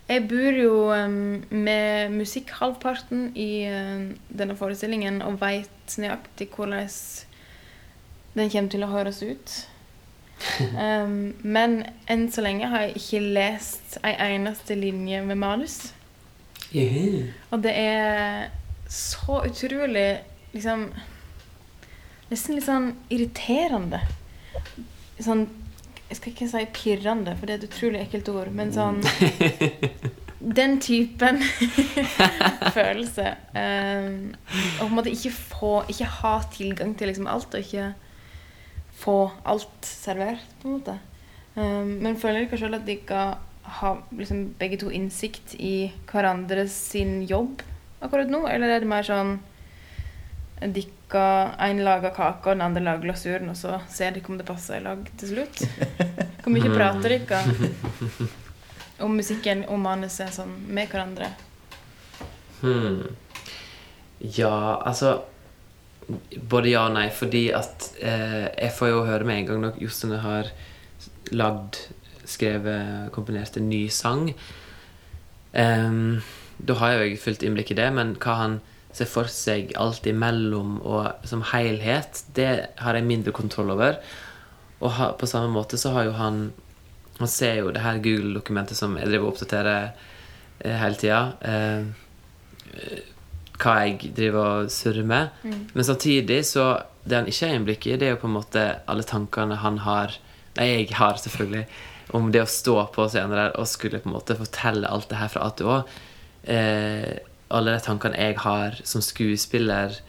Jeg 0.08 0.24
bor 0.32 0.56
jo 0.56 0.76
um, 0.96 1.44
med 1.52 2.14
musikk 2.16 2.54
halvparten 2.62 3.32
i 3.36 3.50
denne 4.30 4.56
forestillingen 4.56 5.20
og 5.26 5.40
veit 5.42 5.98
nøyaktig 6.00 6.48
hvordan 6.56 6.88
den 8.38 8.52
kommer 8.54 8.72
til 8.72 8.86
å 8.86 8.92
høres 8.94 9.20
ut. 9.26 9.56
Um, 10.74 11.34
men 11.56 11.82
enn 12.10 12.28
så 12.32 12.44
lenge 12.46 12.70
har 12.72 12.88
jeg 12.88 13.02
ikke 13.02 13.22
lest 13.38 13.98
ei 14.06 14.16
eneste 14.36 14.78
linje 14.78 15.22
med 15.26 15.40
manus. 15.42 15.80
Og 17.52 17.64
det 17.64 17.74
er 17.80 18.50
så 18.90 19.44
utrolig 19.48 20.10
liksom 20.54 20.90
Nesten 22.28 22.58
litt 22.58 22.66
sånn 22.68 22.90
irriterende. 23.08 24.02
Sånn 25.24 25.46
Jeg 26.10 26.18
skal 26.20 26.34
ikke 26.34 26.48
si 26.52 26.64
pirrende, 26.76 27.36
for 27.38 27.48
det 27.48 27.54
er 27.54 27.62
et 27.62 27.70
utrolig 27.70 28.02
ekkelt 28.04 28.32
ord, 28.34 28.52
men 28.56 28.74
sånn 28.76 29.00
Den 30.60 30.76
typen 30.84 31.40
følelse. 32.78 33.32
Um, 33.56 34.36
og 34.78 34.84
på 34.84 34.90
en 34.90 34.98
måte 35.00 35.12
ikke 35.12 35.32
få 35.34 35.72
Ikke 35.92 36.12
ha 36.20 36.36
tilgang 36.54 36.94
til 37.00 37.10
liksom 37.12 37.32
alt, 37.32 37.56
og 37.56 37.64
ikke 37.64 37.94
få 38.98 39.18
alt 39.46 39.86
servert, 39.86 40.44
på 40.62 40.70
en 40.70 40.80
måte. 40.80 40.98
Um, 41.58 41.98
men 42.04 42.18
føler 42.20 42.46
dere 42.46 42.60
sjøl 42.60 42.78
at 42.78 42.86
de 42.86 42.98
ikke 43.00 43.22
har 43.78 44.02
liksom, 44.16 44.44
begge 44.60 44.80
to 44.82 44.92
innsikt 44.94 45.56
i 45.60 45.92
hverandres 46.10 46.76
sin 46.94 47.22
jobb 47.28 47.64
akkurat 48.00 48.30
nå, 48.32 48.44
eller 48.48 48.72
er 48.72 48.84
det 48.84 48.90
mer 48.90 49.06
sånn 49.06 49.38
Dere, 50.58 51.24
en 51.62 51.80
lager 51.86 52.10
kake, 52.16 52.50
og 52.50 52.56
den 52.56 52.64
andre 52.66 52.82
lager 52.82 53.04
glasuren, 53.04 53.52
og 53.52 53.58
så 53.60 53.76
ser 53.94 54.16
dere 54.16 54.32
om 54.32 54.40
det 54.40 54.48
passer 54.48 54.80
i 54.80 54.86
lag 54.88 55.04
til 55.22 55.36
slutt? 55.36 55.60
Hvor 56.42 56.50
mye 56.56 56.72
prater 56.74 57.14
dere 57.14 57.44
om 59.06 59.14
musikken 59.14 59.62
og 59.70 59.78
manuset 59.84 60.34
sånn 60.34 60.56
med 60.66 60.90
hverandre? 60.90 61.30
Hmm. 62.64 63.04
Ja, 64.18 64.82
altså 64.82 65.20
Både 66.08 66.72
ja 66.72 66.86
og 66.88 66.96
nei, 66.96 67.10
fordi 67.12 67.50
at 67.56 67.90
eh, 68.00 68.48
jeg 68.54 68.74
får 68.78 68.92
jo 68.94 69.06
høre 69.08 69.28
med 69.28 69.42
en 69.42 69.50
gang 69.50 69.64
når 69.66 69.82
Jostein 69.84 70.16
har 70.24 70.52
lagd, 71.36 71.82
skrevet, 72.28 73.10
komponert 73.16 73.60
en 73.60 73.68
ny 73.70 73.88
sang. 73.92 74.30
Um, 75.52 76.20
da 76.58 76.76
har 76.80 76.96
jeg 76.96 77.14
jo 77.14 77.22
fullt 77.26 77.44
innblikk 77.44 77.72
i 77.74 77.78
det, 77.80 77.88
men 77.96 78.16
hva 78.24 78.36
han 78.42 78.58
ser 78.96 79.10
for 79.10 79.30
seg 79.32 79.74
alt 79.80 80.08
imellom 80.10 80.78
og 80.82 81.28
som 81.28 81.44
helhet, 81.52 82.24
det 82.36 82.50
har 82.82 82.98
jeg 82.98 83.08
mindre 83.08 83.36
kontroll 83.36 83.74
over. 83.76 84.00
Og 84.80 84.94
ha, 84.98 85.12
på 85.18 85.30
samme 85.30 85.52
måte 85.54 85.80
så 85.82 85.94
har 85.96 86.10
jo 86.10 86.16
han 86.18 86.52
Han 87.18 87.28
ser 87.28 87.56
jo 87.64 87.72
det 87.74 87.82
her 87.82 87.98
Google-dokumentet 87.98 88.78
som 88.78 88.92
jeg 88.94 89.08
driver 89.10 89.26
og 89.26 89.32
oppdaterer 89.32 89.88
eh, 90.62 90.76
hele 90.78 91.00
tida. 91.02 91.22
Eh, 91.42 91.88
hva 93.62 93.76
jeg 93.86 94.14
driver 94.18 94.64
og 94.64 94.72
surrer 94.72 95.06
med. 95.08 95.30
Men 95.74 95.84
samtidig 95.84 96.44
så 96.46 96.84
Det 97.08 97.16
han 97.16 97.28
ikke 97.32 97.48
har 97.48 97.54
innblikk 97.56 97.86
i, 97.88 97.96
det 97.96 98.04
er 98.04 98.10
jo 98.18 98.20
på 98.20 98.28
en 98.28 98.34
måte 98.36 98.62
alle 98.92 99.04
tankene 99.08 99.56
han 99.62 99.78
har 99.80 100.18
Nei, 100.58 100.66
jeg 100.66 100.98
har 100.98 101.16
selvfølgelig 101.22 101.68
om 102.18 102.32
det 102.32 102.42
å 102.42 102.50
stå 102.50 102.76
på 102.92 103.06
scenen 103.12 103.36
der 103.36 103.56
og 103.60 103.68
skulle 103.70 104.02
på 104.02 104.10
en 104.10 104.16
måte 104.16 104.36
fortelle 104.36 104.90
alt 104.90 105.08
det 105.12 105.20
her 105.20 105.32
fra 105.32 105.46
A 105.46 105.54
til 105.56 105.70
Å. 105.70 105.78
Eh, 106.50 107.20
alle 107.54 107.76
de 107.76 107.84
tankene 107.84 108.20
jeg 108.20 108.38
har 108.44 108.80
som 108.88 109.04
skuespiller, 109.04 110.00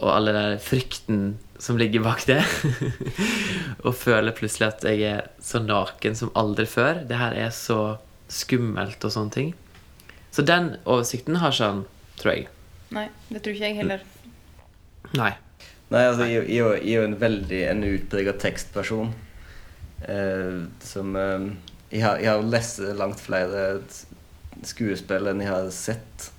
og 0.00 0.08
alle 0.08 0.34
den 0.34 0.62
frykten 0.62 1.24
som 1.62 1.78
ligger 1.78 2.02
bak 2.02 2.24
det. 2.26 2.40
og 3.86 3.94
føler 3.98 4.34
plutselig 4.34 4.70
at 4.70 4.86
jeg 4.88 5.04
er 5.12 5.28
så 5.42 5.60
naken 5.62 6.16
som 6.18 6.32
aldri 6.38 6.66
før. 6.66 7.04
Det 7.06 7.20
her 7.20 7.36
er 7.38 7.52
så 7.54 7.98
skummelt 8.32 9.04
og 9.04 9.14
sånne 9.14 9.34
ting. 9.34 9.52
Så 10.32 10.46
den 10.48 10.72
oversikten 10.88 11.38
har 11.42 11.54
ikke 11.54 11.70
han, 11.74 11.84
tror 12.18 12.34
jeg. 12.34 12.48
Nei, 12.92 13.06
det 13.30 13.42
tror 13.42 13.54
ikke 13.56 13.68
jeg 13.70 13.76
heller. 13.80 14.02
Nei. 15.18 15.32
Nei, 15.92 16.00
altså, 16.08 16.24
jeg, 16.24 16.46
jeg, 16.48 16.56
jeg 16.84 16.94
er 16.94 17.02
jo 17.02 17.04
en 17.10 17.18
veldig 17.20 17.60
en 17.70 17.84
utpreget 17.84 18.38
tekstperson. 18.40 19.12
Eh, 20.08 20.62
som 20.82 21.16
eh, 21.16 21.46
jeg, 21.92 22.02
har, 22.04 22.18
jeg 22.22 22.30
har 22.32 22.42
lest 22.48 22.80
langt 22.98 23.20
flere 23.20 23.66
skuespill 24.66 25.28
enn 25.30 25.42
jeg 25.42 25.50
har 25.52 25.68
sett, 25.74 26.30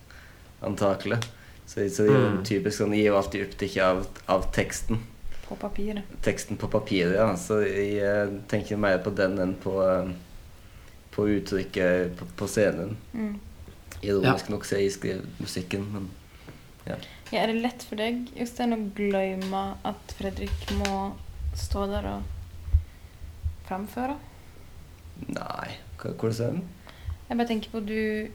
antakelig. 0.64 1.22
Så, 1.66 1.86
så 1.90 2.06
jeg 2.06 2.20
Mm. 2.20 2.42
typisk 2.46 2.78
sånn 2.78 2.94
Jeg 2.94 3.06
er 3.08 3.14
jo 3.14 3.18
alltid 3.18 3.46
opptatt 3.48 3.78
av, 3.82 4.02
av 4.30 4.44
teksten. 4.54 5.00
På 5.48 5.56
papiret. 5.60 6.04
Teksten 6.26 6.58
på 6.60 6.68
papiret, 6.72 7.16
ja. 7.18 7.30
Så 7.40 7.62
jeg 7.66 7.98
eh, 8.04 8.34
tenker 8.52 8.78
mer 8.78 9.00
på 9.04 9.14
den 9.16 9.38
enn 9.42 9.56
på, 9.64 9.78
eh, 9.86 10.12
på 11.16 11.26
uttrykket 11.38 12.14
på, 12.20 12.28
på 12.40 12.48
scenen. 12.52 12.98
Mm. 13.14 13.34
Ironisk 14.04 14.50
nok 14.52 14.66
så 14.68 14.82
jeg 14.82 14.92
skriver 14.98 15.24
musikken, 15.40 15.86
men 15.94 16.10
ja. 16.88 16.98
Ja, 17.32 17.42
er 17.42 17.50
det 17.50 17.64
lett 17.64 17.84
for 17.88 18.00
deg 18.00 18.28
Jostein, 18.38 18.76
å 18.76 18.82
glemme 18.98 19.64
at 19.88 20.16
Fredrik 20.18 20.68
må 20.84 21.14
stå 21.58 21.88
der 21.90 22.10
og 22.12 22.78
framføre? 23.68 24.18
Nei, 25.30 25.74
hva 26.02 26.14
er 26.14 26.38
sånn? 26.38 26.62
Jeg 27.30 27.40
bare 27.40 27.50
tenker 27.50 27.74
på 27.74 27.82
du 27.86 28.30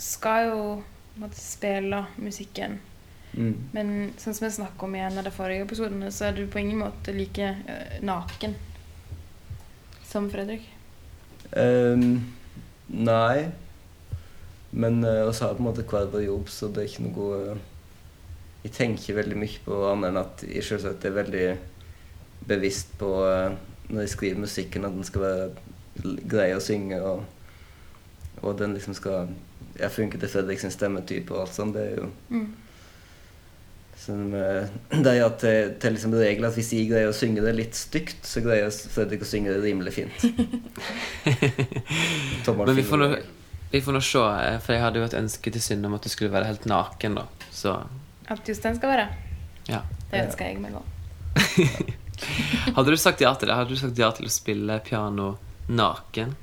skal 0.00 0.48
jo 0.48 0.60
måtte 1.20 1.38
spille 1.38 2.04
musikken. 2.18 2.80
Mm. 3.34 3.54
Men 3.74 3.90
sånn 4.18 4.34
som 4.34 4.46
jeg 4.46 4.56
snakket 4.58 4.86
om 4.86 4.94
i 4.94 5.02
en 5.02 5.18
av 5.18 5.26
de 5.26 5.32
forrige 5.34 5.66
episodene, 5.66 6.10
så 6.14 6.28
er 6.28 6.38
du 6.38 6.46
på 6.50 6.62
ingen 6.62 6.80
måte 6.82 7.14
like 7.14 7.50
uh, 7.66 7.98
naken 8.02 8.54
som 10.06 10.30
Fredrik. 10.30 10.66
Um, 11.54 12.32
nei. 12.88 13.50
Men 14.74 15.04
uh, 15.04 15.26
vi 15.28 15.38
har 15.38 15.54
på 15.54 15.62
en 15.62 15.68
måte 15.68 15.86
hver 15.86 16.10
vår 16.10 16.26
jobb, 16.26 16.50
så 16.50 16.70
det 16.70 16.82
er 16.82 16.90
ikke 16.90 17.06
noe 17.06 17.38
eh, 17.40 17.62
Jeg 18.64 18.72
tenker 18.72 19.18
veldig 19.18 19.36
mye 19.38 19.60
på 19.64 19.78
annet 19.90 20.10
enn 20.10 20.20
at 20.22 20.44
jeg 20.48 20.64
selvsagt 20.64 21.04
er 21.04 21.16
veldig 21.18 21.46
bevisst 22.48 22.94
på 23.00 23.10
eh, 23.28 23.56
når 23.90 24.06
jeg 24.06 24.12
skriver 24.14 24.40
musikken, 24.40 24.86
at 24.88 24.94
den 24.96 25.06
skal 25.06 25.24
være 25.24 25.50
grei 26.28 26.48
å 26.56 26.62
synge, 26.64 26.98
og, 27.04 27.24
og 28.42 28.56
den 28.58 28.74
liksom 28.76 28.96
skal 28.96 29.34
Jeg 29.74 29.90
funke 29.90 30.18
til 30.22 30.30
Fredriks 30.30 30.62
sin 30.62 30.70
stemmetype 30.70 31.34
og 31.34 31.40
alt 31.44 31.54
sånt. 31.56 31.74
Det 31.74 31.82
er 31.82 31.96
jo 31.98 32.10
Mm. 32.30 32.52
Som, 34.04 34.34
eh, 34.34 34.66
det 35.04 35.12
er 35.12 35.24
at 35.24 35.38
til, 35.80 35.94
liksom 35.94 36.14
regel 36.18 36.44
at 36.44 36.56
hvis 36.56 36.72
jeg 36.74 36.88
greier 36.90 37.08
å 37.08 37.16
synge 37.16 37.44
det 37.44 37.54
litt 37.56 37.76
stygt, 37.78 38.26
så 38.26 38.42
greier 38.44 38.70
Fredrik 38.70 39.22
å 39.24 39.28
synge 39.28 39.54
det 39.54 39.62
rimelig 39.64 39.94
fint. 39.96 40.24
Men 42.64 42.76
vi 42.76 42.84
får, 42.84 43.00
nå, 43.00 43.08
vi 43.70 43.80
får 43.84 43.96
nå 43.96 44.02
se, 44.04 44.24
eh, 44.44 44.58
for 44.62 44.74
jeg 44.74 44.84
hadde 44.84 45.00
jo 45.00 45.06
et 45.08 45.20
ønske 45.20 45.52
til 45.54 45.62
Synne 45.62 45.88
om 45.88 45.96
at 45.96 46.04
du 46.04 46.10
skulle 46.12 46.34
være 46.34 46.50
helt 46.50 46.66
naken, 46.70 47.20
da. 47.20 47.24
Så 47.54 47.78
At 48.30 48.48
Jostein 48.48 48.76
skal 48.78 48.88
være. 48.94 49.08
ja. 49.68 49.82
Det 50.10 50.20
ønsker 50.28 50.46
jeg 50.46 50.60
meg 50.62 50.74
òg. 50.78 50.84
Hadde 52.76 52.92
du 52.92 52.96
sagt 53.00 53.20
ja 53.24 53.32
til 53.34 53.48
det? 53.50 53.56
Hadde 53.58 53.74
du 53.74 53.80
sagt 53.80 53.98
ja 53.98 54.10
til 54.14 54.28
å 54.28 54.32
spille 54.32 54.76
piano 54.86 55.32
naken 55.68 56.36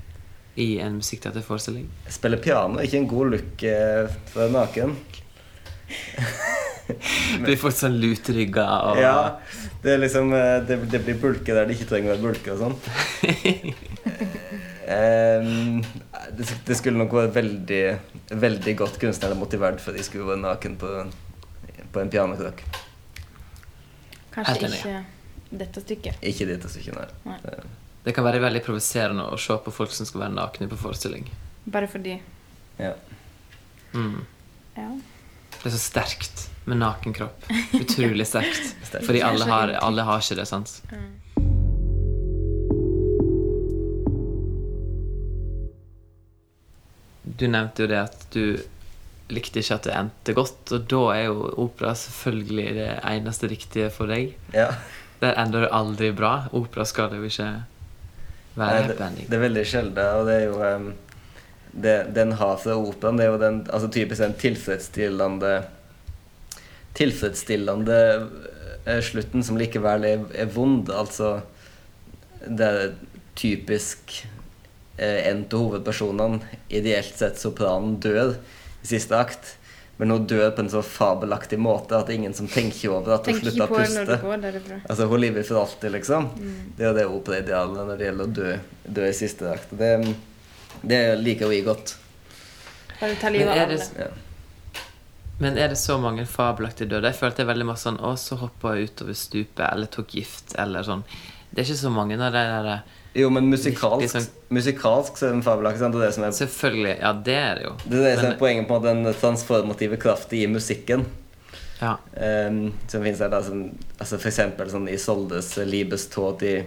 i 0.59 0.65
en 0.83 0.97
musikkteaterforestilling? 0.99 1.85
Spille 2.11 2.37
piano 2.43 2.81
er 2.81 2.89
ikke 2.89 2.99
en 2.99 3.07
god 3.07 3.31
look 3.35 3.63
eh, 3.63 4.11
for 4.33 4.51
naken. 4.51 4.97
Blir 7.45 7.55
folk 7.61 7.75
sånn 7.77 7.95
lutrygga 8.01 8.65
og 8.89 8.99
Ja, 8.99 9.15
det 9.83 9.93
er 9.95 10.01
liksom 10.03 10.33
eh, 10.35 10.57
det, 10.67 10.81
det 10.91 10.99
blir 11.05 11.19
bulke 11.21 11.55
der 11.55 11.69
det 11.69 11.77
ikke 11.77 11.87
trenger 11.93 12.11
å 12.11 12.15
være 12.17 12.25
bulke 12.25 12.51
og 12.51 12.59
sånn. 12.65 12.75
um, 14.91 15.79
det, 16.37 16.47
det 16.67 16.77
skulle 16.79 16.99
nok 16.99 17.15
være 17.21 17.33
veldig 17.39 17.83
veldig 18.43 18.73
godt 18.83 18.99
kunstnerlig 19.01 19.39
motivert 19.39 19.79
for 19.83 19.93
at 19.95 20.01
de 20.01 20.07
skulle 20.07 20.27
være 20.33 20.43
naken 20.43 20.75
på, 20.81 20.91
på 21.91 21.99
en 22.01 22.09
pianokrakk. 22.09 22.63
Kanskje 24.31 24.53
Helt 24.53 24.63
enig. 24.69 24.79
ikke 24.79 25.57
dette 25.63 25.81
stykket. 25.83 26.21
Ikke 26.23 26.47
dette 26.47 26.69
stykket, 26.71 26.95
nei. 26.95 27.07
Nei. 27.25 27.39
Det- 27.43 27.63
Det 28.03 28.15
kan 28.15 28.23
være 28.25 28.39
veldig 28.41 28.63
provoserende 28.65 29.23
å 29.29 29.37
se 29.37 29.53
på 29.61 29.71
folk 29.71 29.91
som 29.91 30.05
skal 30.05 30.21
være 30.21 30.33
nakne 30.33 30.67
på 30.67 30.77
forestilling. 30.77 31.27
Bare 31.67 31.87
fordi 31.87 32.19
Ja. 32.79 32.93
Mm. 33.93 34.25
Ja. 34.75 34.89
Det 35.51 35.65
er 35.65 35.69
så 35.69 35.77
sterkt 35.91 36.47
med 36.65 36.77
naken 36.79 37.13
kropp. 37.13 37.43
Utrolig 37.73 38.25
sterkt. 38.25 38.73
Sterkt. 38.87 39.05
Fordi 39.05 39.21
alle 39.21 39.45
har, 39.45 39.69
alle 39.81 40.01
har 40.03 40.17
ikke 40.19 40.35
det, 40.35 40.47
sant? 40.47 40.81
Mm. 40.91 41.17
Du 47.23 47.47
nevnte 47.47 47.83
jo 47.85 47.87
det 47.91 47.99
at 48.01 48.23
du 48.33 48.43
likte 49.31 49.61
ikke 49.61 49.77
at 49.79 49.87
det 49.87 49.93
endte 49.97 50.35
godt, 50.37 50.73
og 50.75 50.87
da 50.91 51.01
er 51.15 51.23
jo 51.29 51.51
opera 51.63 51.93
selvfølgelig 51.97 52.67
det 52.77 52.89
eneste 53.11 53.49
riktige 53.51 53.91
for 53.93 54.11
deg. 54.11 54.35
ja. 54.55 54.71
Der 55.21 55.37
ender 55.37 55.67
det 55.67 55.69
aldri 55.77 56.09
bra. 56.17 56.47
Opera 56.57 56.85
skal 56.89 57.11
det 57.11 57.19
jo 57.21 57.27
ikke 57.29 57.49
være 58.57 58.79
Nei, 58.79 58.87
det, 58.89 59.27
det 59.29 59.37
er 59.37 59.43
veldig 59.43 59.65
sjelden, 59.69 59.99
og 60.17 60.25
det 60.27 60.37
er 60.39 60.47
jo 60.47 60.55
um, 60.65 60.87
det, 61.71 61.93
Den 62.15 62.33
har 62.39 62.57
fra 62.59 62.75
operaen, 62.75 63.19
det 63.19 63.27
er 63.27 63.31
jo 63.31 63.41
den 63.41 63.61
altså 63.69 63.91
typisk 63.93 64.23
den 64.23 64.33
tilfredsstillende 64.41 65.53
Tilfredsstillende 66.97 67.99
eh, 68.83 68.99
slutten 69.05 69.45
som 69.47 69.55
likevel 69.55 70.03
er, 70.09 70.25
er 70.35 70.49
vond. 70.51 70.89
Altså 70.91 71.37
Det 72.43 72.67
er 72.67 72.89
typisk 73.39 74.17
eh, 74.97 75.29
en 75.29 75.45
av 75.45 75.55
hovedpersonene, 75.55 76.41
ideelt 76.67 77.15
sett 77.15 77.39
sopranen, 77.39 77.95
dør 78.03 78.33
i 78.81 78.87
siste 78.87 79.17
akt. 79.17 79.57
Men 80.01 80.09
hun 80.15 80.23
dør 80.25 80.49
på 80.57 80.63
en 80.63 80.69
så 80.73 80.79
fabelaktig 80.81 81.59
måte 81.61 81.93
at 81.93 82.07
det 82.07 82.15
er 82.15 82.19
ingen 82.23 82.33
som 82.33 82.47
tenker 82.49 82.89
over 82.95 83.13
at 83.19 83.27
hun 83.27 83.35
Tenk 83.35 83.43
slutter 83.43 83.67
å 83.67 83.67
det 83.67 84.53
puste. 84.55 84.79
Altså, 84.89 85.05
hun 85.11 85.21
lever 85.21 85.45
for 85.45 85.59
alltid, 85.61 85.91
liksom. 85.93 86.29
Mm. 86.39 86.55
Det 86.77 86.87
er 86.87 86.95
det 86.97 87.05
operaidealet 87.11 87.85
når 87.91 87.99
det 87.99 88.07
gjelder 88.07 88.25
å 88.25 88.33
dø, 88.39 88.55
dø 88.97 89.05
i 89.05 89.13
siste 89.13 89.51
akt. 89.51 89.75
Det, 89.77 89.91
det 90.81 91.01
liker 91.21 91.51
vi 91.53 91.61
godt. 91.67 91.93
Bare 92.99 93.15
ta 93.21 93.29
livet 93.29 93.53
er 93.53 93.61
av 93.67 93.69
det- 93.75 93.81
alle. 93.81 94.07
Ja. 94.07 94.81
Men 95.41 95.57
er 95.57 95.69
det 95.73 95.77
så 95.81 95.95
mange 95.97 96.25
fabelaktige 96.29 96.89
døde? 96.89 97.09
Jeg 97.09 97.17
følte 97.17 97.45
veldig 97.49 97.65
masse 97.65 97.87
sånn 97.87 97.97
Å, 97.97 98.11
så 98.17 98.35
hoppa 98.37 98.75
jeg 98.77 98.91
utover 98.91 99.15
stupet, 99.17 99.63
eller 99.71 99.89
tok 99.89 100.13
gift, 100.13 100.53
eller 100.61 100.85
sånn. 100.85 101.01
Det 101.49 101.61
er 101.63 101.69
ikke 101.71 101.79
så 101.81 101.93
mange 101.93 102.17
av 102.21 102.31
de 102.33 102.43
der 102.45 102.83
Jo, 103.13 103.29
men 103.29 103.49
musikalsk, 103.51 104.07
sånn- 104.15 104.29
musikalsk 104.55 105.17
så 105.19 105.27
er 105.27 105.33
den 105.35 105.41
fabelaktig. 105.43 105.79
Det 105.91 105.99
er 105.99 106.05
det 106.05 106.13
som 106.15 106.23
er, 106.23 106.31
Selvfølgelig. 106.31 106.93
Ja, 107.01 107.11
det 107.13 107.35
er 107.35 107.55
det 107.59 107.63
jo. 107.65 107.73
det 107.83 107.97
er, 107.97 108.03
det 108.05 108.13
som 108.19 108.23
Men- 108.29 108.33
er 108.35 108.39
poenget 108.39 108.67
på 108.69 108.77
den 108.83 109.13
transformative 109.13 109.97
kraften 109.99 110.37
i 110.39 110.47
musikken. 110.47 111.05
Ja. 111.81 111.97
Um, 112.15 112.73
som 112.87 113.01
finnes 113.03 113.19
her 113.19 113.29
da 113.33 113.41
som, 113.41 113.63
altså 113.99 114.19
For 114.21 114.29
eksempel 114.29 114.69
sånn 114.69 114.87
i 114.87 114.97
Soldes 115.01 115.55
Libeståt 115.65 116.43
i, 116.45 116.63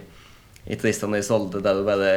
i 0.67 0.75
Tristan 0.75 1.13
og 1.15 1.19
Isolde, 1.21 1.61
der 1.63 1.73
hun 1.79 1.85
bare 1.87 2.09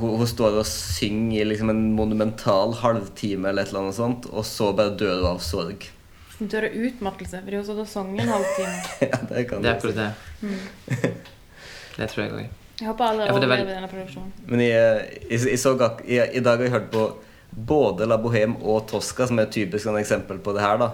hun, 0.00 0.16
hun 0.16 0.26
står 0.26 0.56
og 0.58 0.66
synger 0.66 1.42
i 1.42 1.44
liksom 1.44 1.70
en 1.70 1.92
monumental 1.96 2.72
halvtime 2.80 3.48
eller 3.50 3.62
et 3.62 3.68
eller 3.68 3.80
annet 3.86 3.94
sånt, 3.98 4.26
og 4.32 4.44
så 4.44 4.72
bare 4.76 4.96
dør 4.96 5.20
hun 5.20 5.30
av 5.34 5.38
sorg. 5.44 5.84
Dør 6.40 6.66
av 6.70 6.74
utmattelse, 6.88 7.42
for 7.44 7.50
hun 7.50 7.60
har 7.60 7.68
stått 7.68 7.84
og 7.84 7.88
sang 7.92 8.10
en 8.20 8.28
halvtime. 8.34 8.82
ja, 9.12 9.20
det 9.28 9.44
kan 9.50 9.62
Det 9.62 9.70
er 9.70 9.76
akkurat 9.76 10.00
det. 10.02 11.12
Det 11.98 12.08
tror 12.12 12.24
jeg 12.24 12.32
òg. 12.32 12.57
Jeg 12.78 12.88
håper 12.88 13.04
alle 13.08 13.26
Ja, 13.26 13.32
overlever 13.34 13.56
vel- 13.64 13.74
denne 13.74 13.88
produksjonen. 13.90 14.32
Men 14.46 14.60
jeg, 14.60 15.22
jeg, 15.30 15.40
jeg 15.50 15.58
så 15.58 15.72
i 15.74 16.40
dag 16.40 16.56
har 16.56 16.62
jeg 16.64 16.70
hørt 16.76 16.90
på 16.92 17.06
både 17.68 18.06
La 18.06 18.18
Bohème 18.22 18.56
og 18.62 18.86
Tosca, 18.90 19.26
som 19.26 19.38
er 19.38 19.48
et 19.48 19.54
typisk 19.56 19.84
sånn 19.88 19.98
eksempel 19.98 20.38
på 20.38 20.54
det 20.54 20.62
her. 20.62 20.78
da 20.78 20.90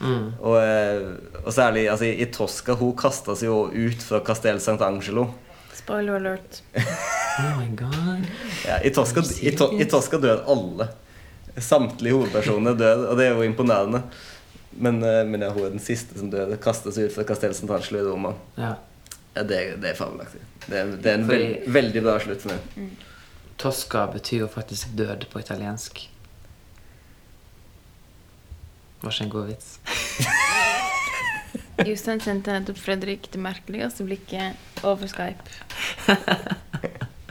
Mm. 0.00 0.32
Og, 0.42 0.56
eh, 0.58 1.04
og 1.46 1.52
særlig 1.54 1.84
altså, 1.88 2.04
i, 2.04 2.24
Tosca 2.26 2.74
Hun 2.74 2.96
kasta 2.98 3.36
seg 3.38 3.46
jo 3.46 3.60
ut 3.70 4.02
fra 4.02 4.18
Castel 4.26 4.58
Sant'Angelo. 4.58 5.28
Spoiler 5.72 6.16
alert. 6.18 6.62
Oh 7.38 7.56
my 7.58 7.66
god. 7.74 8.26
Ja, 8.66 8.76
i, 8.84 8.90
Tosca, 8.94 9.22
i, 9.42 9.50
to, 9.58 9.70
I 9.80 9.84
Tosca 9.90 10.18
dør 10.22 10.44
alle. 10.50 10.88
Samtlige 11.58 12.14
hovedpersoner 12.14 12.76
dør, 12.78 13.06
og 13.10 13.16
det 13.18 13.26
er 13.26 13.32
jo 13.34 13.42
imponerende. 13.46 14.02
Men, 14.78 15.00
eh, 15.02 15.24
men 15.26 15.42
ja, 15.42 15.48
hun 15.54 15.64
er 15.66 15.70
den 15.70 15.82
siste 15.82 16.18
som 16.18 16.28
dør. 16.30 16.52
Kasta 16.62 16.92
seg 16.94 17.08
ut 17.08 17.14
fra 17.16 17.24
Castel 17.26 17.54
Sant'Angelo 17.58 18.02
i 18.02 18.06
Roma. 18.06 18.34
Ja. 18.58 18.74
Ja, 19.34 19.42
det, 19.42 19.58
det 19.82 19.90
er 19.90 19.94
fabelaktig. 19.98 20.40
Det, 20.68 20.78
er- 20.78 20.96
det 20.96 21.10
er 21.10 21.14
en 21.18 21.24
Fordi- 21.26 21.46
veld, 21.48 21.72
veldig 21.78 22.02
bra 22.06 22.18
slutt. 22.22 22.40
for 22.42 22.54
meg. 22.54 22.90
Tosca 23.58 24.06
betyr 24.12 24.38
jo 24.44 24.46
faktisk 24.50 24.94
død 24.98 25.26
på 25.32 25.38
italiensk. 25.42 26.04
Var 29.02 29.10
ikke 29.12 29.24
en 29.24 29.30
god 29.30 29.46
vits. 29.52 29.78
Jostein 31.88 32.20
sendte 32.22 32.52
nettopp 32.54 32.78
Fredrik 32.78 33.26
det 33.34 33.40
merkeligste 33.42 34.04
blikket 34.06 34.84
over 34.86 35.06
Skype. 35.10 35.42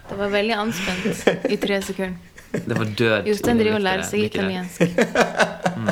Det 0.10 0.18
var 0.20 0.30
veldig 0.30 0.54
anspent 0.60 1.24
i 1.50 1.56
tre 1.58 1.78
sekunder. 1.82 2.20
Det 2.54 2.76
var 2.78 2.86
død. 3.00 3.28
Jostein 3.32 3.58
driver 3.58 3.80
og 3.80 3.86
lærer 3.88 4.04
seg 4.06 4.26
italiensk. 4.28 4.82
Mm. 5.74 5.88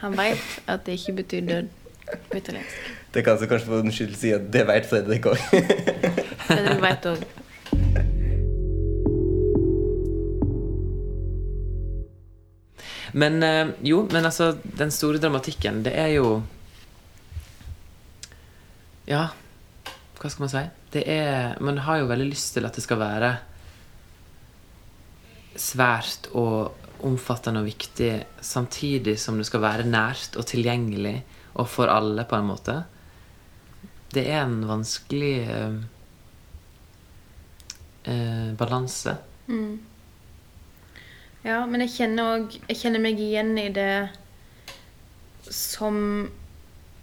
Han 0.00 0.16
veit 0.18 0.46
at 0.66 0.82
det 0.88 0.96
ikke 0.98 1.12
betyr 1.20 1.44
død 1.46 1.68
på 2.30 2.38
italiensk. 2.38 2.92
Det 3.14 3.22
kan 3.24 3.38
så 3.38 3.46
kanskje 3.46 3.70
for 3.70 3.94
skyld 3.94 4.16
si 4.18 4.34
at 4.34 4.50
det 4.52 4.66
veit 4.68 4.86
Fredrik 4.90 5.30
òg. 5.30 5.40
Fredrik 6.48 6.82
veit 6.82 7.08
òg. 7.12 7.24
Men 13.14 13.38
eh, 13.46 13.68
jo, 13.86 14.02
men 14.10 14.26
altså, 14.26 14.56
den 14.78 14.90
store 14.90 15.20
dramatikken, 15.22 15.84
det 15.86 15.94
er 15.94 16.16
jo 16.16 16.42
Ja, 19.06 19.28
hva 20.18 20.30
skal 20.32 20.46
man 20.46 20.50
si? 20.50 20.62
Det 20.94 21.04
er 21.10 21.60
Man 21.62 21.78
har 21.84 22.00
jo 22.00 22.08
veldig 22.10 22.30
lyst 22.32 22.54
til 22.56 22.66
at 22.66 22.74
det 22.74 22.82
skal 22.82 22.98
være 22.98 23.36
svært 25.54 26.26
og 26.34 26.74
omfattende 27.06 27.60
og 27.62 27.68
viktig, 27.68 28.24
samtidig 28.42 29.14
som 29.20 29.36
det 29.38 29.46
skal 29.46 29.62
være 29.62 29.86
nært 29.86 30.34
og 30.40 30.48
tilgjengelig 30.50 31.20
og 31.54 31.68
for 31.70 31.90
alle, 31.90 32.26
på 32.28 32.38
en 32.38 32.48
måte. 32.50 32.76
Det 34.14 34.26
er 34.30 34.44
en 34.44 34.60
vanskelig 34.68 35.34
eh, 35.50 35.80
eh, 38.10 38.52
balanse. 38.58 39.16
Mm. 39.48 39.74
Ja, 41.44 41.58
men 41.68 41.82
jeg 41.84 41.92
kjenner 41.92 42.38
òg 42.38 42.54
Jeg 42.70 42.78
kjenner 42.80 43.02
meg 43.04 43.18
igjen 43.20 43.52
i 43.60 43.68
det 43.74 44.08
som 45.52 45.98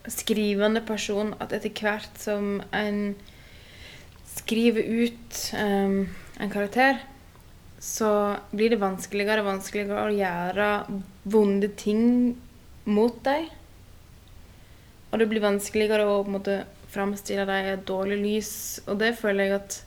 skrivende 0.10 0.82
person 0.82 1.36
at 1.44 1.52
etter 1.54 1.70
hvert 1.78 2.16
som 2.18 2.56
en 2.74 3.14
skriver 4.32 4.82
ut 4.82 5.42
um, 5.54 6.08
en 6.42 6.50
karakter, 6.50 6.98
så 7.78 8.38
blir 8.50 8.74
det 8.74 8.82
vanskeligere 8.82 9.44
og 9.44 9.52
vanskeligere 9.52 10.08
å 10.08 10.16
gjøre 10.16 10.70
vonde 11.34 11.70
ting 11.78 12.34
mot 12.90 13.20
deg. 13.26 13.52
Og 15.12 15.20
det 15.20 15.28
blir 15.32 15.44
vanskeligere 15.44 16.08
å 16.08 16.22
på 16.24 16.32
en 16.32 16.38
måte 16.38 16.58
framstille 16.92 17.46
deg 17.48 17.68
i 17.68 17.74
et 17.76 17.88
dårlig 17.88 18.20
lys. 18.22 18.54
Og 18.88 19.00
det 19.02 19.14
føler 19.20 19.48
jeg 19.48 19.58
at 19.60 19.80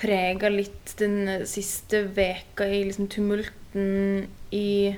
preger 0.00 0.52
litt 0.54 0.94
den 1.00 1.44
siste 1.48 2.04
veka 2.16 2.66
i 2.66 2.82
liksom 2.88 3.10
tumulten 3.12 4.26
i 4.54 4.94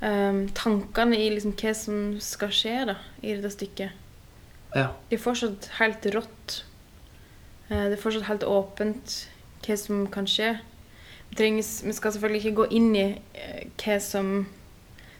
um, 0.00 0.46
tankene 0.56 1.18
i 1.20 1.28
liksom 1.34 1.54
hva 1.58 1.74
som 1.76 2.00
skal 2.22 2.54
skje 2.54 2.76
da, 2.92 2.96
i 3.22 3.34
dette 3.36 3.52
stykket. 3.54 4.02
Ja. 4.76 4.90
Det 5.08 5.18
er 5.18 5.22
fortsatt 5.22 5.70
helt 5.78 6.06
rått. 6.14 6.62
Eh, 7.68 7.86
Det 7.88 7.96
er 7.96 8.02
fortsatt 8.02 8.28
helt 8.28 8.44
åpent 8.44 9.18
hva 9.66 9.76
som 9.80 10.06
kan 10.12 10.28
skje. 10.28 10.56
Vi, 11.30 11.38
trenger, 11.38 11.64
vi 11.86 11.94
skal 11.96 12.12
selvfølgelig 12.14 12.42
ikke 12.44 12.58
gå 12.62 12.66
inn 12.78 12.90
i 12.94 13.06
eh, 13.34 13.62
hva 13.82 13.98
som 14.02 14.34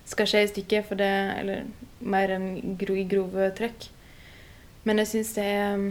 skal 0.06 0.28
skje 0.30 0.44
i 0.44 0.50
stykket, 0.50 0.86
for 0.88 1.00
det, 1.00 1.12
eller 1.40 1.66
mer 2.00 2.32
enn 2.36 2.76
gro, 2.78 2.94
i 2.94 3.06
grove 3.08 3.50
trekk. 3.58 3.88
Men 4.86 5.02
jeg 5.02 5.12
syns 5.12 5.32
det 5.34 5.46
er 5.50 5.78
mm, 5.80 5.88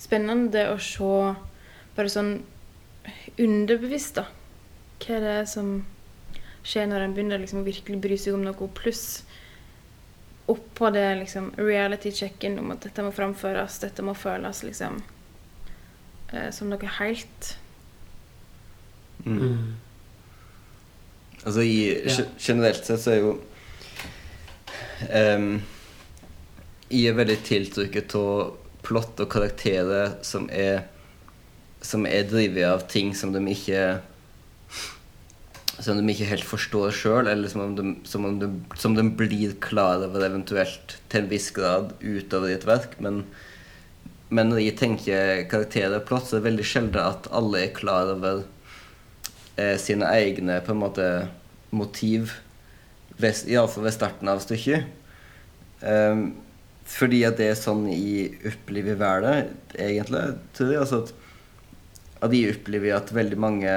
spennende 0.00 0.66
å 0.72 0.76
se 0.82 1.12
bare 1.96 2.12
sånn 2.12 2.34
underbevisst, 3.40 4.20
da. 4.20 4.26
Hva 5.00 5.20
det 5.22 5.32
er 5.40 5.48
som 5.48 5.78
skjer 6.66 6.88
når 6.90 7.06
en 7.06 7.14
begynner 7.16 7.40
liksom 7.40 7.62
å 7.62 7.66
virkelig 7.66 8.00
bry 8.02 8.18
seg 8.20 8.36
om 8.36 8.44
noe, 8.44 8.70
pluss 8.76 9.22
oppå 10.50 10.90
det 10.94 11.06
liksom 11.22 11.50
reality-checken 11.58 12.58
om 12.62 12.70
at 12.74 12.84
dette 12.86 13.02
må 13.02 13.10
framføres, 13.14 13.80
dette 13.82 14.04
må 14.06 14.14
føles 14.14 14.62
liksom 14.66 15.00
eh, 16.32 16.50
som 16.54 16.70
noe 16.70 16.92
helt. 16.98 17.56
Mm. 19.24 19.74
Altså 21.46 21.62
i, 21.62 21.78
Ja. 22.02 22.26
Generelt 22.42 22.86
sett 22.86 23.02
så 23.04 23.14
er 23.14 23.20
jo 23.22 23.32
um, 25.14 25.48
Jeg 26.90 27.12
er 27.12 27.18
veldig 27.20 27.38
tiltrukket 27.46 28.16
av 28.18 28.56
plott 28.86 29.22
og 29.22 29.30
karakterer 29.30 30.16
som 30.26 30.50
er 30.50 30.84
Som 31.86 32.06
er 32.10 32.26
drevet 32.26 32.66
av 32.66 32.86
ting 32.90 33.14
som 33.14 33.34
de 33.34 33.42
ikke 33.52 33.84
Som 35.78 36.00
de 36.00 36.12
ikke 36.12 36.30
helt 36.32 36.46
forstår 36.48 36.94
sjøl, 36.96 37.28
eller 37.30 37.52
som, 37.52 37.62
om 37.68 37.74
de, 37.76 37.90
som, 38.08 38.24
om 38.24 38.38
de, 38.40 38.48
som 38.80 38.94
de 38.96 39.04
blir 39.04 39.52
klar 39.60 40.00
over 40.06 40.24
eventuelt 40.24 40.96
til 41.12 41.20
en 41.20 41.28
viss 41.28 41.50
grad 41.52 41.90
utover 42.00 42.48
i 42.48 42.54
et 42.56 42.64
verk. 42.64 42.94
Men, 43.04 43.18
men 44.32 44.48
når 44.48 44.62
jeg 44.62 44.78
tenker 44.80 45.42
karakterer 45.52 45.98
og 45.98 46.06
plott, 46.08 46.30
så 46.30 46.38
er 46.38 46.40
det 46.40 46.48
veldig 46.48 46.66
sjelden 46.70 46.96
at 47.02 47.28
alle 47.28 47.66
er 47.66 47.76
klar 47.76 48.08
over 48.14 48.46
eh, 49.56 49.76
sine 49.80 50.08
egne 50.14 50.60
på 50.64 50.74
en 50.74 50.82
måte 50.82 51.10
motiv, 51.76 52.32
iallfall 53.20 53.86
ved 53.86 53.94
starten 53.96 54.30
av 54.30 54.42
stykket. 54.44 54.88
Um, 55.80 56.28
fordi 56.86 57.22
at 57.26 57.38
det 57.40 57.50
er 57.50 57.58
sånn 57.58 57.86
jeg 57.90 58.36
opplever 58.46 58.98
verden, 59.00 59.54
egentlig. 59.74 60.24
Tror 60.56 60.72
jeg, 60.72 60.82
altså 60.84 61.00
at, 61.02 61.14
at 62.28 62.36
jeg 62.36 62.54
opplever 62.54 62.94
at 62.96 63.14
veldig 63.14 63.38
mange 63.42 63.72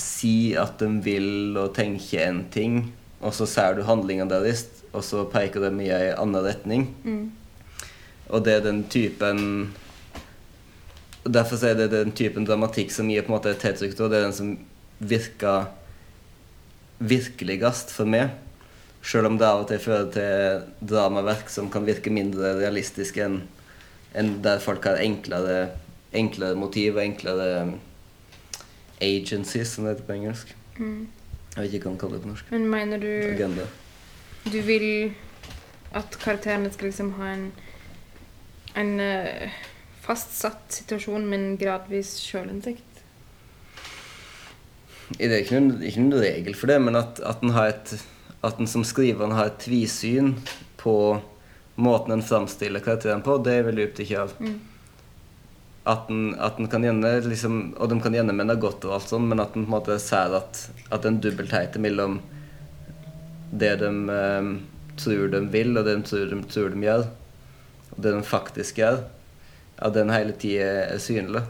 sier 0.00 0.62
at 0.62 0.78
de 0.80 0.88
vil 1.04 1.56
og 1.58 1.74
tenker 1.76 2.26
en 2.26 2.44
ting, 2.54 2.78
og 3.24 3.34
så 3.34 3.46
ser 3.50 3.76
du 3.76 3.84
handlingene 3.86 4.30
deres, 4.30 4.66
og 4.94 5.02
så 5.06 5.24
peker 5.30 5.64
de 5.64 5.72
i 5.82 5.90
en 5.90 6.20
annen 6.22 6.46
retning. 6.46 6.86
Mm. 7.02 7.24
Og 8.30 8.44
det 8.46 8.58
er 8.58 8.64
den 8.64 8.84
typen 8.90 9.40
Derfor 11.24 11.62
er 11.64 11.78
det 11.78 11.90
den 11.92 12.12
typen 12.12 12.44
dramatikk 12.44 12.92
som 12.92 13.08
gir 13.10 13.24
på 13.24 13.32
en 13.32 13.38
måte 13.38 13.54
et 13.54 13.62
tiltrykk 13.62 13.96
og 13.98 14.10
det 14.12 14.18
er 14.18 14.26
den 14.26 14.36
som 14.36 14.50
virker 14.98 15.70
virkeligst 17.04 17.92
for 17.92 18.08
meg. 18.08 18.34
Selv 19.04 19.28
om 19.28 19.38
det 19.40 19.48
av 19.48 19.64
og 19.64 19.68
til 19.68 19.80
fører 19.82 20.10
til 20.12 20.88
dramaverk 20.92 21.50
som 21.52 21.70
kan 21.72 21.84
virke 21.84 22.12
mindre 22.12 22.54
realistiske 22.60 23.24
enn 23.24 23.42
en 24.14 24.36
der 24.44 24.60
folk 24.62 24.84
har 24.86 25.00
enklere, 25.02 25.72
enklere 26.14 26.54
motiv 26.54 26.94
og 26.94 27.02
enklere 27.02 27.48
agencies, 29.02 29.72
som 29.74 29.84
det 29.84 29.96
heter 29.96 30.06
på 30.06 30.14
engelsk. 30.14 30.52
Mm. 30.78 31.08
Jeg 31.56 31.64
vet 31.64 31.74
ikke 31.74 31.88
hva 31.88 31.94
man 31.96 32.00
kaller 32.04 32.20
det 32.20 32.22
på 32.22 32.30
norsk. 32.30 32.52
Men 32.54 32.68
mener 32.70 33.02
du 33.02 33.10
Agenda. 33.32 33.66
Du 34.44 34.60
vil 34.62 34.86
at 35.94 36.14
karakterene 36.22 36.70
skal 36.72 36.92
liksom 36.92 37.14
ha 37.18 37.32
en 37.34 37.48
en 38.74 39.00
eh, 39.00 39.50
fastsatt 40.04 40.80
situasjon, 40.80 41.24
men 41.28 41.54
gradvis 41.60 42.16
sjølinnsikt? 42.22 43.04
Det 45.14 45.28
er 45.28 45.40
ikke 45.42 45.60
noen, 45.60 45.82
ikke 45.84 46.02
noen 46.02 46.24
regel 46.24 46.56
for 46.58 46.72
det, 46.72 46.80
men 46.82 46.96
at, 46.98 47.20
at 47.24 47.42
en 47.44 47.54
har 47.56 47.72
et 47.74 47.96
at 48.44 48.60
en 48.60 48.68
som 48.68 48.84
skriver 48.84 49.32
har 49.32 49.48
et 49.48 49.62
tvisyn 49.64 50.34
på 50.80 50.94
måten 51.80 52.14
en 52.14 52.22
framstiller 52.24 52.82
karakterene 52.84 53.24
på, 53.24 53.38
det 53.40 53.52
er 53.52 53.60
jeg 53.60 53.68
veldig 53.70 53.86
opptatt 53.88 54.14
av. 54.20 54.34
Mm. 54.38 54.58
at 55.84 56.06
den, 56.08 56.20
at 56.40 56.56
den 56.56 56.68
kan 56.72 56.84
gjerne 56.84 57.10
liksom, 57.26 57.56
Og 57.76 57.90
de 57.90 57.98
kan 58.00 58.14
gjerne 58.16 58.32
mene 58.32 58.54
godt 58.56 58.86
og 58.88 58.94
alt 58.96 59.10
sånt, 59.10 59.28
men 59.28 59.40
at 59.42 59.52
den 59.52 59.66
på 59.66 59.68
en 59.68 59.74
måte 59.74 59.98
ser 60.00 60.32
at, 60.32 60.62
at 60.88 61.02
det 61.02 61.10
en 61.10 61.18
dobbeltheit 61.20 61.76
mellom 61.76 62.20
det 63.52 63.74
de 63.82 63.90
eh, 64.10 64.48
tror 64.96 65.28
de 65.34 65.42
vil, 65.52 65.76
og 65.76 65.84
det 65.84 65.98
de 65.98 66.06
tror 66.08 66.30
de, 66.30 66.38
tror 66.48 66.72
de 66.72 66.86
gjør, 66.86 67.04
og 67.90 67.98
det 68.02 68.14
de 68.16 68.22
faktisk 68.26 68.80
gjør, 68.80 69.02
at 69.76 69.94
den 69.96 70.12
hele 70.14 70.34
tida 70.38 70.70
er 70.94 71.02
synlig. 71.02 71.44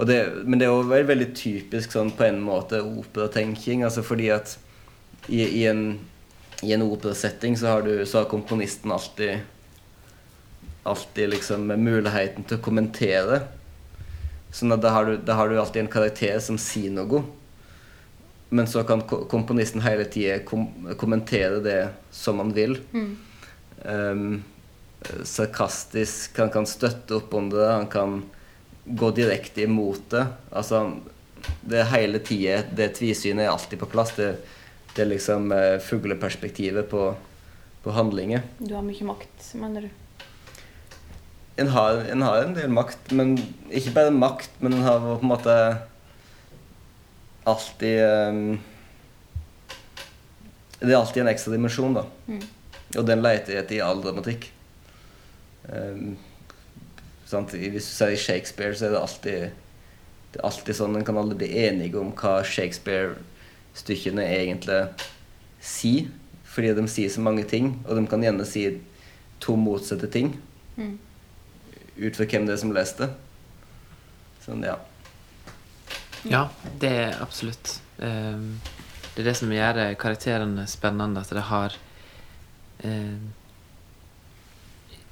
Og 0.00 0.06
det, 0.08 0.20
men 0.46 0.60
det 0.60 0.66
er 0.66 0.72
jo 0.72 0.86
veldig, 0.88 1.32
typisk 1.36 1.92
sånn 1.92 2.12
på 2.16 2.24
en 2.24 2.38
måte 2.40 2.78
operatenking, 2.80 3.82
altså 3.84 4.04
fordi 4.06 4.30
at 4.32 4.54
i, 5.28 5.42
i 5.44 5.66
en 5.68 5.98
i 6.62 6.72
en 6.72 6.82
operasetting 6.82 7.56
så 7.56 7.66
har, 7.66 7.82
du, 7.82 8.06
så 8.06 8.18
har 8.18 8.24
komponisten 8.24 8.92
alltid 8.92 9.38
alltid 10.82 11.30
liksom 11.30 11.66
muligheten 11.66 12.44
til 12.44 12.56
å 12.56 12.64
kommentere. 12.64 13.42
Sånn 14.52 14.72
at 14.72 14.80
da 14.82 14.94
har, 14.94 15.06
du, 15.06 15.20
da 15.24 15.36
har 15.36 15.50
du 15.50 15.58
alltid 15.60 15.84
en 15.84 15.92
karakter 15.92 16.38
som 16.42 16.56
sier 16.60 16.92
noe. 16.94 17.20
Men 18.50 18.66
så 18.66 18.82
kan 18.88 19.04
komponisten 19.04 19.84
hele 19.84 20.08
tida 20.10 20.40
kom 20.48 20.66
kommentere 20.98 21.60
det 21.62 21.80
som 22.10 22.40
han 22.42 22.54
vil. 22.56 22.78
Um, 23.84 24.40
sarkastisk, 25.24 26.38
han 26.38 26.52
kan 26.52 26.68
støtte 26.68 27.16
opp 27.20 27.34
om 27.34 27.48
det, 27.52 27.64
han 27.66 27.88
kan 27.90 28.20
gå 28.84 29.10
direkte 29.16 29.62
imot 29.62 30.10
det. 30.10 30.26
Altså, 30.50 30.82
det 31.64 31.80
er 31.80 31.92
hele 31.94 32.20
tida 32.20 32.60
Det 32.76 32.90
tvisynet 32.98 33.46
er 33.46 33.52
alltid 33.52 33.80
på 33.80 33.88
plass. 33.90 34.12
Det, 34.16 34.34
det 34.94 35.04
er 35.04 35.12
liksom 35.12 35.52
eh, 35.54 35.78
fugleperspektivet 35.82 36.90
på, 36.90 37.14
på 37.84 37.96
handlinger. 37.96 38.44
Du 38.58 38.74
har 38.74 38.84
mye 38.84 39.06
makt, 39.08 39.52
mener 39.60 39.88
du? 39.88 39.90
En 41.60 41.68
har, 41.68 42.04
en 42.08 42.22
har 42.24 42.42
en 42.44 42.54
del 42.56 42.70
makt, 42.72 43.10
men 43.12 43.34
ikke 43.68 43.92
bare 43.96 44.12
makt, 44.14 44.52
men 44.60 44.78
en 44.78 44.86
har 44.86 45.00
på 45.04 45.18
en 45.20 45.28
måte 45.28 45.56
alltid 47.50 48.00
um, 48.00 48.54
Det 50.80 50.88
er 50.88 50.96
alltid 50.96 51.22
en 51.24 51.32
ekstra 51.34 51.52
dimensjon, 51.52 51.98
da. 51.98 52.06
Mm. 52.30 52.40
Og 52.96 53.04
den 53.06 53.20
leter 53.20 53.54
jeg 53.54 53.64
etter 53.64 53.76
i 53.76 53.84
all 53.84 54.00
dramatikk. 54.02 54.48
Um, 55.70 56.16
sant? 57.30 57.52
Hvis 57.54 57.86
du 57.86 57.92
ser 57.94 58.14
i 58.14 58.18
Shakespeare, 58.18 58.74
så 58.74 58.88
er 58.88 58.90
det 58.96 59.00
alltid 59.00 59.40
Det 60.32 60.38
er 60.40 60.46
alltid 60.46 60.74
sånn 60.78 60.96
En 60.98 61.04
kan 61.06 61.16
aldri 61.18 61.36
bli 61.44 61.48
enige 61.64 61.98
om 62.00 62.10
hva 62.18 62.40
Shakespeare-stykkene 62.46 64.24
egentlig 64.26 64.80
sier. 65.62 66.08
Fordi 66.50 66.72
de 66.74 66.84
sier 66.90 67.10
så 67.14 67.22
mange 67.22 67.44
ting, 67.46 67.76
og 67.86 67.94
de 67.98 68.06
kan 68.10 68.22
gjerne 68.24 68.46
si 68.46 68.64
to 69.40 69.54
motsatte 69.56 70.10
ting 70.10 70.36
Mm. 70.76 70.98
ut 72.00 72.16
fra 72.16 72.24
hvem 72.24 72.46
det 72.46 72.54
er 72.54 72.60
som 72.62 72.72
leste. 72.72 73.10
Sånn, 74.46 74.62
ja. 74.64 74.76
Ja, 76.24 76.48
det 76.80 76.90
er 76.90 77.18
absolutt. 77.20 77.74
Um, 77.98 78.60
det 79.14 79.22
er 79.22 79.28
det 79.30 79.36
som 79.36 79.50
gjør 79.52 79.80
karakterene 80.00 80.64
spennende, 80.70 81.20
at 81.20 81.28
det 81.36 81.42
har 81.50 81.76
ehm, 82.84 83.32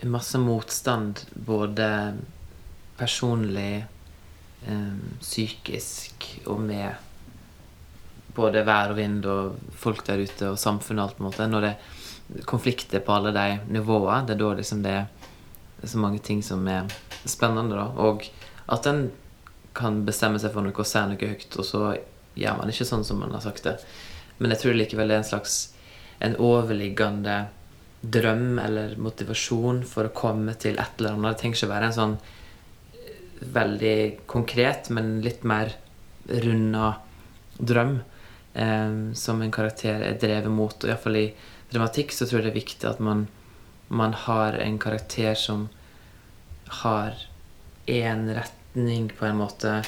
masse 0.07 0.39
motstand, 0.39 1.25
både 1.35 2.17
personlig, 2.99 3.85
ehm, 4.67 5.19
psykisk 5.21 6.41
og 6.47 6.61
med 6.61 6.95
både 8.35 8.63
vær 8.63 8.93
og 8.93 8.99
vind 8.99 9.27
og 9.27 9.57
folk 9.75 10.05
der 10.07 10.23
ute 10.23 10.53
og 10.53 10.59
samfunnet 10.59 11.03
og 11.03 11.09
alt 11.09 11.17
på 11.17 11.25
en 11.25 11.29
måte. 11.31 11.49
Når 11.51 11.65
det 11.65 11.73
er 11.73 12.45
konflikter 12.47 13.03
på 13.03 13.15
alle 13.15 13.33
de 13.35 13.59
nivåene, 13.73 14.27
det 14.27 14.37
er 14.37 14.43
da 14.43 14.53
liksom 14.59 14.83
det 14.85 14.95
er 14.95 15.89
så 15.89 15.99
mange 15.99 16.19
ting 16.19 16.43
som 16.43 16.67
er 16.69 16.87
spennende, 17.25 17.75
da. 17.75 17.89
Og 17.99 18.29
at 18.69 18.87
en 18.87 19.09
kan 19.75 20.05
bestemme 20.07 20.39
seg 20.39 20.53
for 20.55 20.67
noe 20.67 20.75
og 20.75 20.87
si 20.87 21.03
noe 21.07 21.33
høyt, 21.33 21.59
og 21.59 21.67
så 21.67 21.83
gjør 22.39 22.61
man 22.61 22.71
ikke 22.71 22.87
sånn 22.87 23.05
som 23.07 23.19
man 23.23 23.35
har 23.35 23.43
sagt 23.43 23.67
det. 23.67 23.79
Men 24.39 24.55
jeg 24.55 24.63
tror 24.63 24.79
likevel 24.79 25.11
det 25.11 25.19
er 25.19 25.25
en 25.25 25.33
slags 25.33 25.59
en 26.23 26.35
overliggende 26.43 27.47
drøm 28.01 28.59
eller 28.63 28.95
motivasjon 29.01 29.83
for 29.89 30.09
å 30.09 30.15
komme 30.15 30.55
til 30.61 30.79
et 30.79 31.01
eller 31.01 31.17
annet. 31.17 31.35
Det 31.35 31.43
trenger 31.43 31.59
ikke 31.59 31.73
være 31.73 31.89
en 31.89 31.97
sånn 31.97 32.15
eh, 32.19 33.17
veldig 33.59 33.99
konkret, 34.31 34.91
men 34.95 35.19
litt 35.25 35.47
mer 35.49 35.75
runda 36.29 36.93
drøm 37.59 37.99
eh, 38.55 38.93
som 39.19 39.43
en 39.43 39.55
karakter 39.55 40.05
er 40.07 40.21
drevet 40.21 40.53
mot. 40.53 40.77
Og 40.77 40.93
iallfall 40.93 41.19
i 41.21 41.27
dramatikk 41.73 42.15
så 42.15 42.29
tror 42.29 42.41
jeg 42.41 42.49
det 42.49 42.55
er 42.55 42.61
viktig 42.61 42.91
at 42.91 43.03
man, 43.03 43.27
man 43.89 44.15
har 44.27 44.59
en 44.63 44.79
karakter 44.81 45.35
som 45.39 45.67
har 46.83 47.17
én 47.89 48.29
retning, 48.37 49.09
på 49.19 49.27
en 49.27 49.41
måte. 49.41 49.81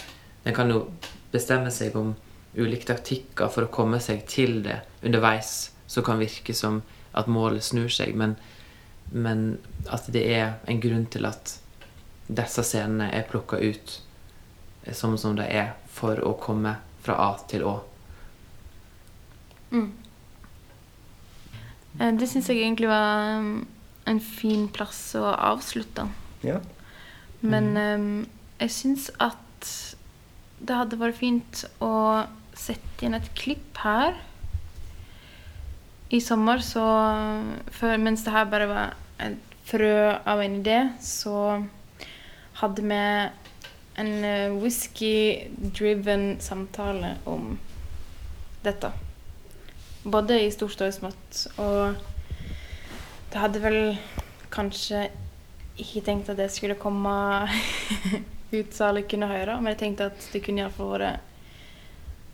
Den 0.42 0.56
kan 0.56 0.70
jo 0.72 0.86
bestemme 1.30 1.70
seg 1.70 1.94
om 2.00 2.14
ulike 2.56 2.88
taktikker 2.88 3.50
for 3.52 3.66
å 3.66 3.72
komme 3.72 4.00
seg 4.02 4.24
til 4.26 4.62
det 4.64 4.80
underveis, 5.06 5.70
som 5.86 6.02
kan 6.06 6.18
virke 6.18 6.56
som 6.56 6.80
at 7.20 7.30
målet 7.30 7.64
snur 7.64 7.90
seg, 7.92 8.14
men, 8.16 8.36
men 9.12 9.58
at 9.90 10.08
det 10.12 10.24
er 10.34 10.54
en 10.70 10.80
grunn 10.82 11.06
til 11.12 11.28
at 11.28 11.56
disse 12.30 12.62
scenene 12.66 13.10
er 13.14 13.26
plukka 13.28 13.58
ut 13.58 13.96
eh, 14.84 14.94
som 14.94 15.16
som 15.18 15.36
de 15.38 15.46
er, 15.46 15.74
for 15.90 16.20
å 16.24 16.36
komme 16.40 16.76
fra 17.04 17.16
A 17.18 17.30
til 17.50 17.64
Å. 17.66 17.74
Mm. 19.70 19.90
Eh, 21.98 22.12
Det 22.18 22.28
syns 22.30 22.50
jeg 22.50 22.62
egentlig 22.62 22.90
var 22.90 23.38
um, 23.40 23.66
en 24.10 24.20
fin 24.20 24.68
plass 24.68 25.14
å 25.18 25.26
avslutte. 25.34 26.08
ja. 26.46 26.60
Men 27.40 27.70
um, 27.76 28.26
jeg 28.60 28.72
syns 28.74 29.06
at 29.16 29.68
det 30.60 30.76
hadde 30.76 30.98
vært 31.00 31.16
fint 31.16 31.62
å 31.80 32.26
sette 32.52 33.06
inn 33.06 33.16
et 33.16 33.30
klipp 33.38 33.80
her. 33.80 34.18
I 36.10 36.20
sommer 36.20 36.58
så 36.58 36.82
for, 37.70 37.96
Mens 38.02 38.24
det 38.26 38.32
her 38.34 38.48
bare 38.50 38.66
var 38.66 38.94
et 39.22 39.52
frø 39.70 40.10
av 40.26 40.40
en 40.42 40.56
idé, 40.58 40.78
så 40.98 41.62
hadde 42.58 42.82
vi 42.82 42.96
en 44.00 44.24
eh, 44.26 44.56
whisky-driven 44.58 46.40
samtale 46.42 47.12
om 47.30 47.52
dette. 48.64 48.90
Både 50.02 50.40
i 50.42 50.50
stort 50.50 50.82
og 50.82 50.96
smått. 50.96 51.44
Og 51.62 51.94
det 53.30 53.38
hadde 53.38 53.62
vel 53.62 53.80
kanskje 54.50 55.04
ikke 55.78 56.02
tenkt 56.08 56.32
at 56.32 56.40
det 56.40 56.48
skulle 56.50 56.78
komme 56.80 57.12
ut 58.58 58.74
så 58.74 58.88
alle 58.88 59.04
kunne 59.06 59.30
høre, 59.30 59.60
men 59.60 59.76
jeg 59.76 59.82
tenkte 59.84 60.10
at 60.10 60.26
det 60.32 60.42
kunne 60.42 60.64
iallfall 60.64 60.96
vært 60.96 61.28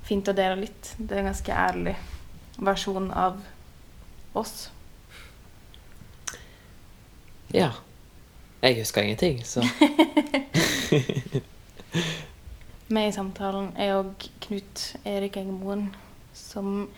fint 0.09 0.33
å 0.33 0.37
dele 0.39 0.63
litt. 0.65 0.95
Det 0.97 1.13
er 1.13 1.21
en 1.21 1.29
ganske 1.29 1.61
ærlig 1.67 1.97
versjon 2.57 3.11
av 3.13 3.37
oss. 4.37 4.73
Ja. 7.55 7.71
Jeg 8.63 8.79
husker 8.79 9.03
ingenting, 9.03 9.47
så 9.47 9.65
Med 12.89 13.09
i 13.09 13.13
samtalen 13.13 13.73
er 13.77 13.97
òg 13.99 14.29
Knut 14.45 14.97
Erik 15.05 15.37
Engemoen, 15.37 15.89
som 16.35 16.89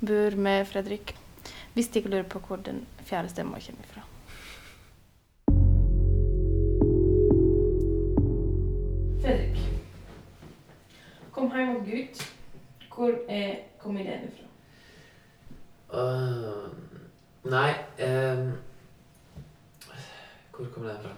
bor 0.00 0.36
med 0.36 0.66
Fredrik. 0.68 1.14
Hvis 1.74 1.88
de 1.88 1.98
ikke 1.98 2.10
lurer 2.10 2.28
på 2.28 2.38
hvor 2.38 2.56
den 2.56 2.86
fjerde 3.04 3.28
stemma 3.32 3.60
kommer 3.66 3.84
fra. 3.92 4.00
Fredrik. 9.22 9.58
Kom 11.32 11.56
hjem 11.56 11.76
og 11.76 11.82
Gud. 11.86 12.26
Hvor 12.94 13.14
er, 13.28 13.54
kom 13.78 13.96
ideen 13.96 14.28
ifra? 14.28 14.48
Nei 17.48 17.74
um, 17.98 18.52
Hvor 20.52 20.66
kom 20.74 20.84
den 20.84 20.96
fra? 21.02 21.10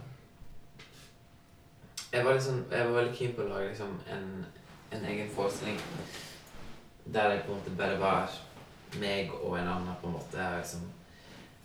Jeg 2.13 2.25
var, 2.25 2.33
liksom, 2.33 2.65
jeg 2.71 2.87
var 2.87 2.93
veldig 2.93 3.17
keen 3.17 3.33
på 3.35 3.43
å 3.43 3.49
lage 3.49 3.71
liksom, 3.71 3.97
en, 4.11 4.29
en 4.95 5.07
egen 5.11 5.31
forestilling 5.35 5.79
der 7.11 7.33
jeg 7.33 7.43
på 7.47 7.53
en 7.53 7.59
måte 7.59 7.75
bare 7.79 7.99
var 7.99 8.37
meg 9.03 9.33
og 9.41 9.57
en 9.59 9.71
annen. 9.73 9.97
på 10.01 10.07
en 10.07 10.13
måte 10.13 10.47
liksom, 10.59 10.87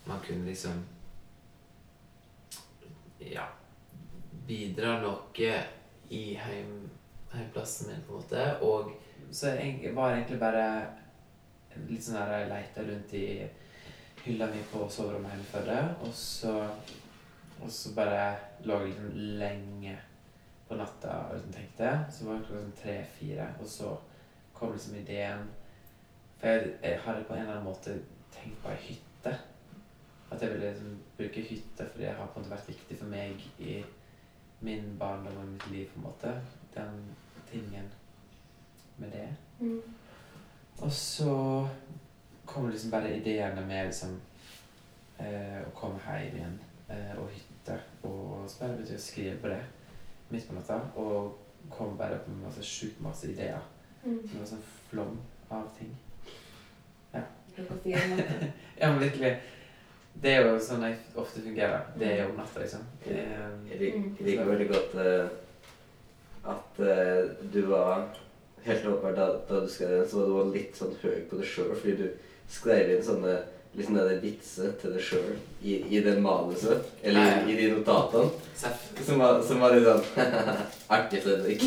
Man 0.05 0.21
kunne 0.25 0.45
liksom 0.45 0.81
Ja 3.19 3.45
Bidra 4.47 4.99
noe 5.01 5.53
i 6.09 6.23
heim, 6.37 6.89
heimplassen 7.33 7.89
min, 7.89 8.01
på 8.07 8.13
en 8.13 8.19
måte. 8.21 8.43
Og 8.61 8.91
så 9.31 9.55
jeg 9.57 9.95
var 9.95 10.13
egentlig 10.13 10.37
bare 10.39 10.65
litt 11.89 12.05
sånn 12.05 12.19
der 12.19 12.33
jeg 12.39 12.51
leita 12.51 12.83
rundt 12.85 13.15
i 13.17 13.25
hylla 14.25 14.47
mi 14.49 14.61
på 14.71 14.87
soverommet 14.89 15.35
hjemme 15.35 15.47
før 15.51 15.65
det, 15.69 15.81
og 16.01 16.13
så, 16.17 16.53
og 17.61 17.71
så 17.71 17.93
bare 17.95 18.23
lå 18.65 18.79
jeg 18.81 18.91
liksom 18.91 19.11
lenge 19.41 19.97
på 20.67 20.77
natta 20.79 21.17
og 21.27 21.35
liksom 21.35 21.53
tenkte. 21.53 21.91
Så 22.11 22.25
var 22.25 22.39
det 22.39 22.47
klokka 22.47 22.63
sånn 22.63 22.79
tre-fire, 22.79 23.49
og 23.61 23.69
så 23.69 23.91
kom 24.55 24.73
liksom 24.73 24.97
ideen 24.97 25.45
For 26.39 26.51
jeg, 26.51 26.71
jeg 26.83 26.99
hadde 27.05 27.25
på 27.27 27.33
en 27.33 27.43
eller 27.43 27.53
annen 27.53 27.67
måte 27.69 27.93
tenkt 28.33 28.57
på 28.63 28.71
ei 28.73 28.79
hytte. 28.89 29.35
At 30.31 30.41
jeg 30.41 30.51
ville 30.51 30.71
liksom 30.71 30.97
bruke 31.17 31.43
hytte 31.47 31.85
fordi 31.91 32.03
det 32.03 32.15
har 32.17 32.27
på 32.27 32.39
en 32.39 32.43
måte 32.43 32.55
vært 32.55 32.71
viktig 32.73 32.97
for 32.99 33.13
meg 33.13 33.45
i 33.61 33.77
min 34.65 34.97
barndom 34.99 35.37
og 35.37 35.53
mitt 35.53 35.69
liv, 35.71 35.85
på 35.93 36.01
en 36.01 36.07
måte. 36.07 36.33
Den 36.75 37.05
tingen 37.51 37.87
med 38.97 39.13
det. 39.13 39.29
Mm. 39.59 39.81
Og 40.81 40.91
så 40.91 41.67
kom 42.45 42.69
liksom 42.69 42.91
bare 42.91 43.15
ideene 43.17 43.61
med 43.67 43.89
liksom 43.89 44.15
eh, 45.19 45.61
å 45.65 45.71
komme 45.77 45.99
hjem 46.05 46.37
igjen 46.39 46.59
eh, 46.89 47.13
og 47.19 47.29
hytte. 47.33 47.79
Og 48.03 48.45
så 48.49 48.59
bare 48.61 48.75
begynte 48.75 48.95
jeg 48.95 49.01
å 49.01 49.05
skrive 49.07 49.37
på 49.41 49.51
det 49.53 49.61
midt 50.29 50.47
på 50.49 50.57
natta. 50.57 50.79
Og 51.01 51.37
kom 51.73 51.97
bare 51.97 52.19
på 52.21 52.31
en 52.31 52.43
måte 52.45 52.63
sjukt 52.65 52.99
masse 53.01 53.27
ideer. 53.31 53.61
Mm. 54.03 54.19
Det 54.21 54.37
var 54.39 54.49
sånn 54.51 54.65
flom 54.89 55.17
av 55.49 55.69
ting. 55.79 55.95
Natta. 57.13 57.31
Ja, 58.75 58.89
men 58.91 58.99
virkelig. 58.99 59.29
Det 60.19 60.31
er 60.35 60.45
jo 60.47 60.59
sånn 60.59 60.83
jeg 60.83 60.97
ofte 61.19 61.39
fungerer. 61.43 61.85
Det 61.99 62.07
er 62.09 62.21
jo 62.21 62.29
om 62.33 62.37
natta, 62.41 62.59
liksom. 62.63 62.83
Jeg 63.05 63.15
Eh, 63.15 63.41
Mm. 63.95 64.15
jeg 64.19 64.25
liker 64.27 64.45
veldig 64.45 64.67
godt 64.69 64.93
uh, 64.95 65.29
at 66.51 66.79
uh, 66.79 67.31
du 67.53 67.61
var 67.69 68.07
Helt 68.65 68.85
åpenbart 68.85 69.15
da, 69.15 69.25
da 69.49 69.59
du 69.61 69.67
skrev 69.69 69.91
den, 69.99 70.07
så 70.09 70.23
var 70.25 70.47
du 70.47 70.55
litt 70.55 70.73
sånn 70.77 70.95
høy 71.03 71.19
på 71.29 71.37
det 71.37 71.45
sjøl, 71.45 71.75
fordi 71.77 71.95
du 71.99 72.07
skrev 72.51 72.91
inn 72.95 73.03
sånne 73.05 73.35
liksom 73.75 73.97
det 73.97 74.19
vitser 74.23 74.71
til 74.79 74.93
deg 74.95 75.03
sjøl 75.03 75.31
i, 75.61 75.81
i 75.91 75.99
det 76.03 76.15
manuset, 76.23 76.85
eller 77.03 77.25
Ja, 77.25 77.31
ja. 77.33 77.47
i, 77.47 77.51
i 77.51 77.55
de 77.59 77.71
notatene, 77.73 78.29
som 79.03 79.19
var, 79.19 79.41
som 79.43 79.59
var 79.63 79.75
litt 79.75 79.87
sånn 79.87 80.29
Artig, 80.95 81.23
Fredrik. 81.25 81.65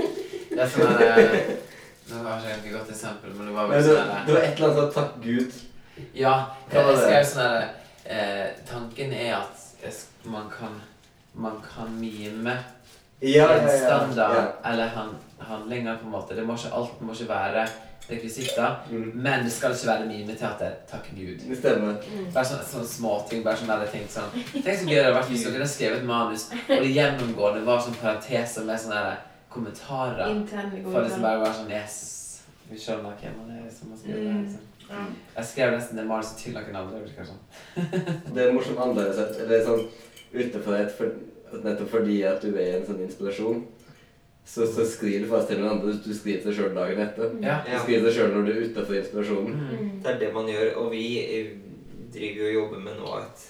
Det 0.50 0.62
er 0.64 0.70
sånn 0.72 0.94
Det 0.98 1.08
eh, 1.10 2.22
har 2.24 2.40
jeg 2.46 2.56
ikke 2.58 2.70
et 2.70 2.78
godt 2.78 2.94
eksempel, 2.94 3.34
men 3.36 3.50
det 3.50 3.54
var 3.54 3.68
vel 3.70 3.84
sånn 3.86 4.14
det 4.26 4.34
var 4.34 4.46
et 4.46 4.54
eller 4.56 4.70
annet 4.70 4.80
sånn 4.80 4.94
Takk 4.96 5.12
Gud. 5.22 5.58
Ja, 6.16 6.34
Jeg, 6.72 6.80
jeg 6.80 6.86
det? 6.88 7.02
skrev 7.04 7.28
sånn 7.28 7.44
der 7.44 7.68
eh, 8.16 8.46
Tanken 8.70 9.12
er 9.14 9.36
at 9.42 9.66
jeg 9.84 9.94
man 10.32 10.48
kan, 10.52 10.74
man 11.34 11.60
kan 11.64 11.92
mime 12.00 12.56
Ja, 13.20 13.46
ja, 13.52 13.68
ja. 13.68 14.00
ja. 14.16 14.42
eller 14.72 14.90
han, 14.96 15.12
handlinger, 15.44 16.00
på 16.00 16.08
en 16.08 16.12
måte. 16.14 16.34
Det 16.36 16.44
må 16.48 16.56
ikke, 16.56 16.72
alt 16.76 17.00
må 17.04 17.12
ikke 17.12 17.28
være 17.28 17.66
rekvisitter. 18.08 18.76
Mm. 18.90 19.10
Men 19.14 19.44
det 19.44 19.52
skal 19.54 19.74
ikke 19.74 19.90
være 19.90 20.06
mimeteater. 20.08 20.76
Takk 20.90 21.10
Gud. 21.16 21.42
Det 21.48 21.58
stemmer. 21.58 21.98
Mm. 22.06 22.30
Bare 22.34 22.46
sånne, 22.48 22.68
sånne 22.72 22.90
småting. 22.90 23.44
Bare 23.46 23.60
sånn 23.60 23.70
der 23.72 23.84
jeg 23.86 23.92
tenkte 23.96 24.16
sånn 24.16 24.62
Tenk 24.64 24.80
så 24.80 24.88
gøy 24.88 24.96
det 24.96 25.04
hadde 25.04 25.18
vært 25.18 25.32
hvis 25.32 25.44
dere 25.46 25.60
hadde 25.60 25.72
skrevet 25.74 26.08
manus, 26.08 26.46
og 26.68 26.86
det 26.86 26.94
gjennomgående 26.96 27.66
var 27.68 27.84
sånn 27.84 28.00
parenteser 28.00 28.66
med 28.68 28.82
sånne 28.82 29.04
der 29.08 29.22
kommentarer. 29.50 30.26
Interne 30.34 30.82
For 30.86 31.02
liksom 31.02 31.16
som 31.18 31.28
bare 31.28 31.44
være 31.44 31.54
sånn 31.60 31.72
Yes. 31.74 32.00
Vi 32.70 32.78
skjønner 32.78 33.16
hvem 33.18 33.38
han 33.42 33.56
er 33.58 33.70
som 33.74 33.90
har 33.90 33.98
skrevet. 33.98 34.26
Mm. 34.26 34.44
Liksom. 34.44 34.66
Ja. 34.90 35.00
Jeg 35.36 35.46
skrev 35.46 35.72
nesten 35.74 35.98
det 35.98 36.06
manuset 36.06 36.38
til 36.38 36.54
noen 36.54 36.76
andre. 36.82 37.02
virker 37.02 37.24
det 37.24 37.30
sånn. 37.30 37.42
Det 38.34 38.44
er 38.44 38.54
morsomt 38.54 38.78
annerledes. 38.82 39.38
Eller 39.42 39.64
sånn 39.66 39.84
utenfor 40.30 40.76
et, 40.78 40.92
for, 40.94 41.18
nettopp 41.64 41.90
fordi 41.90 42.20
at 42.26 42.42
du 42.42 42.54
er 42.54 42.78
en 42.78 42.86
sånn 42.86 43.02
inspirasjon, 43.06 43.64
så, 44.50 44.66
så 44.66 44.82
skriver 44.90 45.22
du 45.24 45.28
faktisk 45.30 45.52
til 45.52 45.60
noen 45.62 45.76
andre. 45.76 45.92
Du 46.04 46.10
skriver 46.16 46.40
til 46.42 46.50
deg 46.50 46.56
sjøl 46.58 46.74
dagen 46.74 47.00
etter. 47.04 47.34
Ja. 47.44 47.60
Du 47.68 47.76
skriver 47.84 48.00
til 48.00 48.08
deg 48.08 48.16
sjøl 48.16 48.32
når 48.34 48.46
du 48.48 48.50
er 48.52 48.64
utafor 48.66 48.98
inspirasjonen. 48.98 49.60
Mm. 49.70 49.90
Det 50.02 50.10
er 50.14 50.18
det 50.24 50.30
man 50.34 50.48
gjør, 50.50 50.70
og 50.82 50.90
vi 50.94 51.04
eh, 51.22 51.52
driver 52.14 52.40
jo 52.40 52.48
og 52.48 52.54
jobber 52.58 52.82
med 52.88 52.98
nå 52.98 53.12
et, 53.20 53.44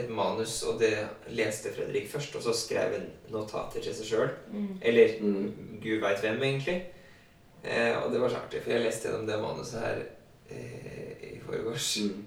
et 0.00 0.10
manus, 0.14 0.54
og 0.70 0.78
det 0.82 0.92
leste 1.34 1.72
Fredrik 1.74 2.06
først, 2.12 2.36
og 2.38 2.42
så 2.46 2.54
skrev 2.54 2.94
han 2.98 3.08
notater 3.34 3.82
til 3.82 3.94
seg 3.98 4.06
sjøl. 4.12 4.30
Mm. 4.52 4.68
Eller 4.82 5.16
Mm. 5.20 5.48
gud 5.82 5.98
veit 6.04 6.22
hvem, 6.22 6.38
egentlig. 6.42 6.76
Eh, 7.64 7.96
og 8.04 8.12
det 8.12 8.20
var 8.20 8.28
så 8.30 8.36
artig, 8.44 8.62
for 8.62 8.70
jeg 8.76 8.84
leste 8.86 9.08
gjennom 9.08 9.26
det 9.26 9.40
manuset 9.42 9.80
her 9.80 10.02
eh, 10.50 11.34
i 11.34 11.40
forgårs. 11.42 11.90
Mm. 12.04 12.24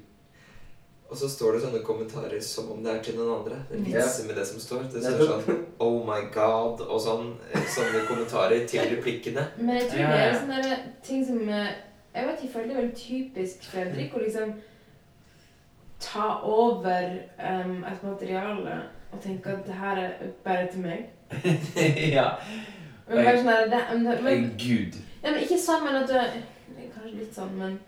Og 1.10 1.16
så 1.18 1.30
står 1.32 1.54
det 1.56 1.62
sånne 1.64 1.80
kommentarer 1.88 2.42
som 2.44 2.72
om 2.74 2.82
det 2.84 2.92
er 2.94 3.04
til 3.04 3.16
noen 3.16 3.40
andre. 3.40 3.58
Det 3.70 3.78
Mm. 3.80 3.86
vitser 3.94 4.26
med 4.28 4.36
det 4.36 4.46
som 4.48 4.60
står. 4.60 4.82
Det 4.92 5.04
står 5.04 5.28
sånn 5.28 5.66
Oh 5.80 6.02
my 6.06 6.22
God 6.34 6.82
og 6.82 7.00
sånn. 7.02 7.30
eh, 7.54 7.62
Sånne 7.76 8.02
kommentarer 8.10 8.66
til 8.68 8.82
replikkene. 8.96 9.46
Men 9.58 9.78
jeg 9.78 9.90
tror 9.90 9.98
det 10.12 10.20
er 10.26 10.34
sånne 10.40 10.80
ting 11.04 11.26
som 11.26 11.50
eh, 11.50 11.68
Jeg 12.16 12.26
vet 12.28 12.44
ikke, 12.44 12.54
føler 12.54 12.68
det 12.68 12.76
er 12.76 12.82
veldig 12.82 12.98
typisk 12.98 13.64
Fredrik 13.72 14.14
å 14.16 14.20
liksom 14.24 14.54
ta 16.00 16.40
over 16.44 17.20
um, 17.40 17.84
et 17.84 18.04
materiale 18.04 18.82
og 19.14 19.22
tenke 19.24 19.50
at 19.50 19.66
det 19.68 19.74
her 19.76 19.98
er 19.98 20.12
bare 20.44 20.68
til 20.72 20.80
meg. 20.82 21.06
ja. 22.18 22.28
Men 23.08 23.24
bare 23.26 23.38
sånn 23.38 23.48
der, 23.48 23.70
det, 23.72 23.82
men, 24.02 24.24
men, 24.24 24.44
Gud. 24.60 24.98
ja, 25.24 25.32
men 25.32 25.40
ikke 25.46 25.58
sånn, 25.62 25.84
men 25.86 25.96
at 26.04 26.10
du 26.12 26.18
Kanskje 26.98 27.14
litt 27.20 27.34
sånn, 27.36 27.54
men, 27.58 27.80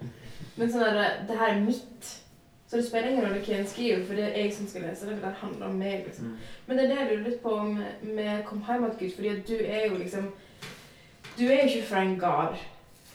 men 0.57 0.71
sånn 0.71 0.85
der, 0.85 1.19
det 1.27 1.37
her 1.37 1.53
er 1.55 1.59
mitt. 1.61 2.09
Så 2.69 2.77
det 2.77 2.85
spiller 2.85 3.09
ingen 3.09 3.25
rolle 3.25 3.39
hva 3.41 3.55
en 3.57 3.67
skriver, 3.67 4.03
for 4.05 4.13
det 4.13 4.23
er 4.27 4.35
jeg 4.43 4.53
som 4.53 4.67
skal 4.67 4.83
lese 4.85 5.07
det. 5.09 5.15
for 5.17 5.27
det 5.27 5.35
handler 5.35 5.65
om 5.65 5.75
meg, 5.75 6.03
liksom. 6.05 6.25
Mm. 6.25 6.35
Men 6.67 6.77
det 6.77 6.83
er 6.83 6.89
det 6.89 6.97
jeg 6.97 7.07
lurer 7.09 7.29
litt 7.29 7.41
på 7.41 7.63
med, 7.63 7.85
med 8.01 8.43
Kom 8.45 8.63
hjem 8.67 8.83
att 8.83 8.99
Gud, 8.99 9.13
fordi 9.15 9.29
at 9.29 9.47
du 9.47 9.55
er 9.55 9.87
jo 9.87 9.97
liksom 9.97 10.31
Du 11.37 11.43
er 11.45 11.55
jo 11.55 11.67
ikke 11.69 11.87
fra 11.87 12.01
en 12.01 12.19
gard. 12.19 12.57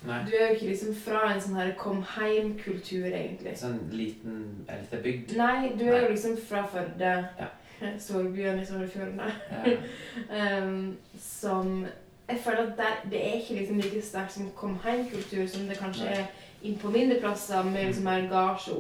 Nei. 0.06 0.18
Du 0.26 0.32
er 0.36 0.48
jo 0.48 0.54
ikke 0.54 0.66
liksom 0.66 0.94
fra 0.94 1.20
en 1.34 1.40
sånn 1.40 1.56
her 1.56 1.72
kom 1.78 2.02
heim-kultur, 2.02 3.06
egentlig. 3.06 3.52
Sånn 3.56 3.78
liten, 3.92 4.64
en 4.68 4.80
liten 4.80 5.02
bygd. 5.04 5.36
Nei, 5.36 5.70
du 5.78 5.84
er 5.84 5.92
Nei. 5.92 6.00
jo 6.02 6.10
liksom 6.10 6.36
fra 6.48 6.64
Førde. 6.72 7.12
Ja. 7.38 7.48
Storbyen 8.06 8.60
i 8.60 8.66
Sogn 8.66 8.84
og 8.84 8.90
Fjordane. 8.90 9.30
Ja. 9.52 10.64
Um, 10.64 10.96
som 11.40 11.86
Jeg 12.28 12.40
føler 12.40 12.58
at 12.58 12.76
der, 12.78 13.00
det 13.10 13.20
er 13.20 13.38
ikke 13.38 13.54
liksom 13.54 13.76
like 13.76 14.02
sterkt 14.02 14.32
som 14.32 14.50
kom 14.56 14.78
heim-kultur 14.84 15.46
som 15.46 15.68
det 15.68 15.78
kanskje 15.78 16.04
Nei. 16.08 16.20
er 16.24 16.26
inn 16.64 16.78
på 16.80 16.90
mindre 16.90 17.20
plasser 17.20 17.62
med 17.62 17.90
liksom 17.90 18.04
mer 18.08 18.28
gards- 18.30 18.70
og 18.72 18.78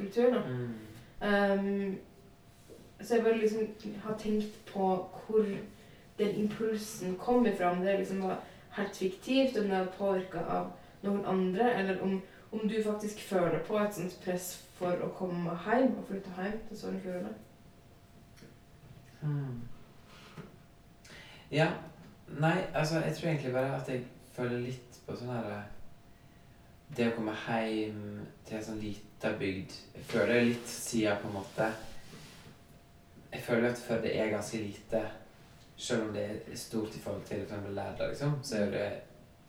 odelskultur. 0.00 0.34
da. 0.34 0.42
Mm. 0.46 1.90
Um, 1.90 1.98
så 3.02 3.14
jeg 3.14 3.24
bare 3.24 3.38
liksom 3.38 3.60
har 4.04 4.18
tenkt 4.18 4.66
på 4.72 5.10
hvor 5.26 5.44
den 6.18 6.34
impulsen 6.34 7.16
kom 7.16 7.46
ifra. 7.46 7.70
Om 7.70 7.80
det 7.80 7.98
liksom 7.98 8.22
var 8.22 8.38
helt 8.70 8.96
fiktivt, 8.96 9.58
om 9.58 9.68
det 9.68 9.78
var 9.78 9.86
påvirka 9.98 10.38
av 10.38 10.72
noen 11.02 11.24
andre, 11.26 11.74
eller 11.74 12.02
om, 12.02 12.22
om 12.52 12.68
du 12.68 12.82
faktisk 12.82 13.20
føler 13.20 13.58
på 13.58 13.78
et 13.78 13.94
sånt 13.94 14.20
press 14.24 14.66
for 14.78 15.00
å 15.04 15.08
komme 15.16 15.56
hjem 15.64 15.96
og 15.98 16.06
flytte 16.08 16.30
hjem 16.36 16.58
til 16.68 16.78
Sogn 16.78 16.96
og 16.96 17.02
Fjordane. 17.02 17.34
Hmm. 19.20 19.60
Ja. 21.50 21.70
Nei, 22.40 22.58
altså, 22.74 23.00
jeg 23.00 23.16
tror 23.16 23.28
egentlig 23.28 23.52
bare 23.52 23.80
at 23.80 23.88
jeg 23.88 24.04
føler 24.32 24.60
litt 24.62 25.00
på 25.06 25.16
sånn 25.18 25.32
her 25.34 25.48
eh, 25.50 25.79
Det 26.96 27.06
å 27.06 27.14
komme 27.14 27.36
hjem 27.38 28.02
til 28.46 28.56
en 28.58 28.64
sånn 28.66 28.80
lita 28.82 29.30
bygd 29.38 29.74
Jeg 29.94 30.06
føler 30.10 30.40
jo 30.40 30.48
litt 30.48 30.70
siden 30.72 31.20
på 31.22 31.28
en 31.28 31.36
måte 31.36 31.68
Jeg 33.30 33.44
føler 33.46 33.70
at 33.70 33.82
Førde 33.84 34.10
er 34.10 34.32
ganske 34.32 34.58
lite. 34.58 35.02
Selv 35.76 36.08
om 36.08 36.14
det 36.16 36.24
er 36.26 36.58
stort 36.58 36.96
i 36.96 37.00
forhold 37.00 37.22
til 37.28 37.44
for 37.48 37.70
Lærdal, 37.70 38.10
liksom, 38.10 38.34
så 38.42 38.56
er 38.64 38.72
det 38.74 38.88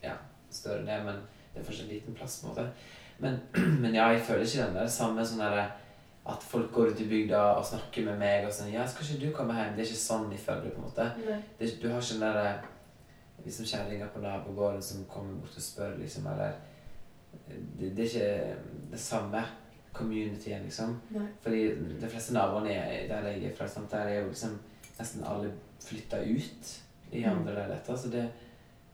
ja, 0.04 0.14
større 0.54 0.84
enn 0.84 0.88
det, 0.88 1.00
men 1.04 1.18
det 1.52 1.60
er 1.60 1.66
fortsatt 1.66 1.88
en 1.88 1.92
liten 1.92 2.16
plass. 2.16 2.38
på 2.40 2.48
en 2.48 2.54
måte. 2.54 2.68
Men, 3.20 3.40
men 3.84 3.98
ja, 3.98 4.06
jeg 4.14 4.22
føler 4.30 4.46
ikke 4.46 4.68
den 4.70 4.78
der 4.78 4.94
samme 4.94 5.26
sånn 5.26 5.42
derre 5.42 5.66
at 6.32 6.46
folk 6.46 6.70
går 6.72 6.94
ut 6.94 7.02
i 7.02 7.10
bygda 7.10 7.42
og 7.58 7.66
snakker 7.66 8.06
med 8.06 8.20
meg 8.22 8.46
og 8.46 8.54
sånn 8.54 8.70
'Ja, 8.72 8.86
skal 8.88 9.06
ikke 9.06 9.26
du 9.26 9.36
komme 9.36 9.58
hjem?' 9.58 9.76
Det 9.76 9.82
er 9.82 9.90
ikke 9.90 10.06
sånn 10.06 10.34
i 10.34 10.38
Førde, 10.38 10.70
på 10.70 10.78
en 10.78 10.88
måte. 10.88 11.08
Det, 11.60 11.68
er 11.68 11.82
du 11.82 11.90
har 11.90 12.02
ikke 12.02 12.14
den 12.14 12.22
der 12.22 12.62
liksom 13.46 13.66
kjerringa 13.66 14.08
på 14.14 14.22
nabogården 14.22 14.82
som 14.82 15.06
kommer 15.06 15.34
bort 15.42 15.58
og 15.58 15.64
spør, 15.64 15.98
liksom, 15.98 16.28
eller 16.28 16.54
det, 17.80 17.96
det 17.98 18.06
er 18.06 18.10
ikke 18.10 18.56
det 18.92 19.00
samme 19.00 19.44
communityen, 19.94 20.64
liksom. 20.64 20.96
Nei. 21.16 21.26
Fordi 21.44 21.64
de 22.02 22.10
fleste 22.10 22.34
naboene 22.34 22.70
der 23.10 23.28
jeg 23.28 23.44
er 23.52 23.56
fra, 23.58 23.68
sant, 23.68 23.92
der 23.92 24.08
er 24.08 24.22
jo 24.22 24.28
liksom 24.30 24.58
nesten 25.00 25.24
alle 25.28 25.52
flytta 25.84 26.22
ut 26.24 26.72
i 27.12 27.24
Mm. 27.26 27.32
andre 27.32 27.54
leiligheter. 27.54 27.96
Så 27.98 28.10
det, 28.12 28.30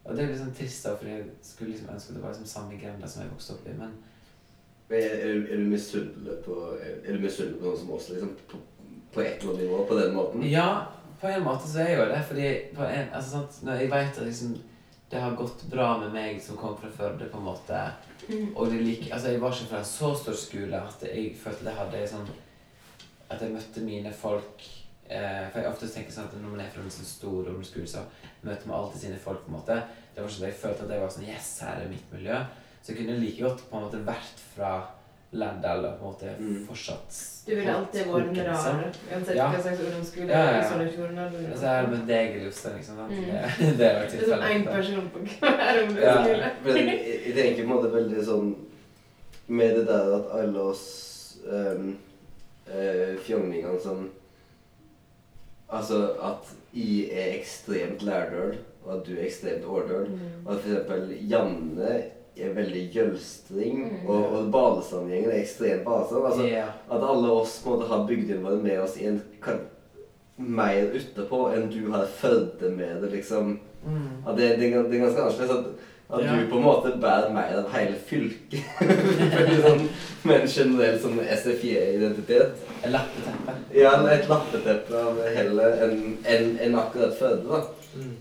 og 0.05 0.15
det 0.15 0.23
er 0.23 0.27
liksom 0.31 0.53
trist, 0.57 0.83
da, 0.85 0.95
fordi 0.95 1.11
jeg 1.11 1.25
skulle 1.43 1.71
liksom 1.71 1.89
ønske 1.93 2.13
det 2.13 2.21
var 2.23 2.29
liksom 2.29 2.45
samme 2.45 2.79
grenda 2.81 3.07
som 3.07 3.21
jeg 3.21 3.31
vokste 3.31 3.53
opp 3.53 3.67
i. 3.67 3.73
Men 3.77 3.91
Men 4.89 4.99
Er, 5.03 5.09
er, 5.19 5.33
du- 5.33 5.47
er 5.53 5.57
du 5.57 5.65
misunnelig 5.69 6.37
på 6.45 6.77
Er 7.05 7.11
du 7.13 7.27
på 7.27 7.65
noen 7.65 7.77
som 7.77 7.91
oss, 7.91 8.09
liksom? 8.09 8.35
På, 8.47 8.57
på 9.13 9.19
et 9.21 9.41
eller 9.41 9.51
annet 9.53 9.63
nivå? 9.63 9.85
På 9.87 9.95
den 9.99 10.13
måten? 10.15 10.43
Ja, 10.49 10.85
på 11.21 11.27
en 11.27 11.43
måte 11.43 11.67
så 11.67 11.79
er 11.79 11.89
jeg 11.89 11.97
jo 11.99 12.05
det. 12.13 12.23
Fordi 12.25 12.75
på 12.75 12.83
en, 12.83 13.09
altså, 13.13 13.29
sant, 13.31 13.63
når 13.63 13.73
jeg 13.73 13.91
vet 13.91 14.17
at 14.17 14.23
liksom, 14.25 14.55
det 15.11 15.19
har 15.21 15.35
gått 15.35 15.65
bra 15.69 15.97
med 15.99 16.13
meg 16.13 16.41
som 16.41 16.55
kom 16.57 16.77
fra 16.77 16.89
Førde, 16.89 17.29
på 17.29 17.37
en 17.37 17.43
måte. 17.43 17.81
Og 18.55 18.71
det 18.71 18.81
like, 18.81 19.13
altså, 19.13 19.29
jeg 19.29 19.41
var 19.41 19.53
ikke 19.53 19.69
fra 19.69 19.79
en 19.79 19.85
så 19.85 20.09
stor 20.15 20.35
skole 20.37 20.79
at 20.79 21.03
jeg 21.05 21.35
følte 21.39 21.69
jeg 21.69 21.77
hadde 21.77 22.03
sånn 22.11 22.29
At 23.29 23.41
jeg 23.43 23.53
møtte 23.53 23.83
mine 23.85 24.13
folk 24.13 24.63
eh, 25.09 25.45
For 25.51 25.61
jeg 25.61 25.69
ofte 25.71 25.89
tenker 25.91 26.15
sånn 26.15 26.29
at 26.29 26.37
når 26.41 26.55
man 26.55 26.63
er 26.63 26.71
fra 26.73 26.83
en 26.83 26.93
sånn 26.93 27.07
stor 27.07 27.41
ungdomsskole, 27.43 27.87
så 27.87 28.03
møter 28.41 28.67
man 28.67 28.79
alltid 28.79 29.03
sine 29.05 29.19
folk. 29.21 29.43
på 29.45 29.51
en 29.51 29.59
måte 29.59 29.79
Det 30.15 30.23
var 30.23 30.31
sånn 30.31 30.47
at 30.47 30.51
jeg 30.51 30.61
følte 30.63 30.87
at 30.87 30.95
jeg 30.95 31.03
var 31.05 31.15
sånn 31.15 31.29
Yes, 31.29 31.51
her 31.63 31.83
er 31.83 31.91
mitt 31.91 32.13
miljø. 32.13 32.39
Så 32.81 32.93
jeg 32.93 33.01
kunne 33.01 33.19
like 33.19 33.43
godt 33.43 33.65
på 33.69 33.77
en 33.77 33.87
måte 33.87 34.05
vært 34.07 34.43
fra 34.55 34.71
Lærdal 35.31 35.77
eller 35.77 35.97
på 35.99 36.05
en 36.05 36.11
måte 36.11 36.29
Mm. 36.39 36.67
fortsatt 36.67 37.17
Du 37.47 37.55
ville 37.55 37.73
alltid 37.75 38.05
vært 38.07 38.25
den 38.25 38.33
liksom. 38.33 38.77
rare, 38.77 38.91
uansett 39.11 39.35
Ja. 39.35 39.47
hva 39.51 39.61
slags 39.61 39.79
ungdomsskole 39.79 40.27
Ja, 40.29 40.39
ja, 40.39 40.51
ja. 40.51 41.51
Og 41.51 41.57
så 41.59 41.67
er 41.67 41.81
det 41.81 41.89
med 41.91 42.07
deg 42.07 42.35
i 42.35 42.45
lufta, 42.45 42.69
liksom. 42.75 42.95
Mm. 42.95 43.09
Det, 43.09 43.77
det 43.77 43.85
er 43.87 44.03
jo 44.03 44.09
Det 44.11 44.21
er 44.21 44.31
sånn 44.31 44.47
én 44.51 44.65
person 44.65 45.09
på 45.13 45.19
hver 45.19 45.81
ungdomsskole. 45.83 46.51
Ja, 46.65 46.75
jeg, 46.75 47.33
tenker 47.35 47.63
på 47.63 47.67
en 47.67 47.75
måte 47.75 47.91
veldig 47.93 48.23
sånn 48.25 48.55
Med 49.47 49.75
det 49.75 49.85
der 49.87 50.15
at 50.15 50.31
alle 50.39 50.59
oss 50.59 51.37
um, 51.47 51.97
uh, 52.67 53.15
fjongningene 53.23 53.79
som 53.83 54.09
Altså 55.69 56.13
at 56.23 56.47
jeg 56.73 57.09
er 57.11 57.33
ekstremt 57.39 58.03
lærdøl, 58.03 58.53
og 58.85 58.93
at 58.97 59.07
du 59.07 59.17
er 59.17 59.25
ekstremt 59.25 59.65
årdøl. 59.65 60.07
Og 60.45 60.53
at 60.53 60.61
eksempel 60.63 61.09
Janne 61.27 62.03
er 62.43 62.53
veldig 62.55 62.83
Mm. 63.87 64.09
og, 64.09 64.25
og 64.37 64.51
Balestrandgjengen 64.51 65.31
er 65.31 65.39
ekstremt 65.41 65.83
balestrand. 65.85 66.25
Altså, 66.29 66.45
yeah. 66.47 66.69
At 66.91 67.01
alle 67.09 67.31
oss 67.31 67.59
på 67.63 67.73
en 67.73 67.79
måte 67.79 67.89
har 67.89 68.05
bygdene 68.07 68.43
våre 68.43 68.61
med 68.63 68.79
oss 68.83 68.97
i 69.01 69.05
en 69.09 69.21
kan, 69.43 69.59
mer 70.37 70.91
utapå 70.93 71.47
enn 71.55 71.69
du 71.73 71.91
har 71.91 72.05
Førde 72.19 72.69
med 72.75 73.01
det, 73.01 73.11
liksom. 73.15 73.59
Mm. 73.85 74.07
At 74.27 74.37
det, 74.37 74.49
det, 74.59 74.71
det 74.91 74.99
er 74.99 75.05
ganske 75.05 75.21
annerledes. 75.21 75.49
At, 75.49 75.65
at 76.13 76.23
Ja. 76.23 76.35
du 76.39 76.45
på 76.49 76.55
en 76.57 76.63
måte 76.63 76.93
bærer 77.01 77.33
mer 77.35 77.57
av 77.59 77.71
hele 77.73 77.95
fylket. 78.07 78.63
Sånn, 79.65 79.87
med 80.23 80.41
en 80.41 80.47
generell 80.47 80.99
sånn 81.03 81.17
SFI-identitet. 81.19 82.55
Lappeteppe. 82.87 83.55
Ja, 83.75 83.91
et 84.13 84.29
lappeteppe 84.29 85.01
av 85.01 85.19
heller 85.35 85.81
enn 85.87 85.99
en, 86.23 86.53
en 86.63 86.77
akkurat 86.79 87.17
Førde, 87.19 87.43
da. 87.49 87.63
Mm. 87.97 88.13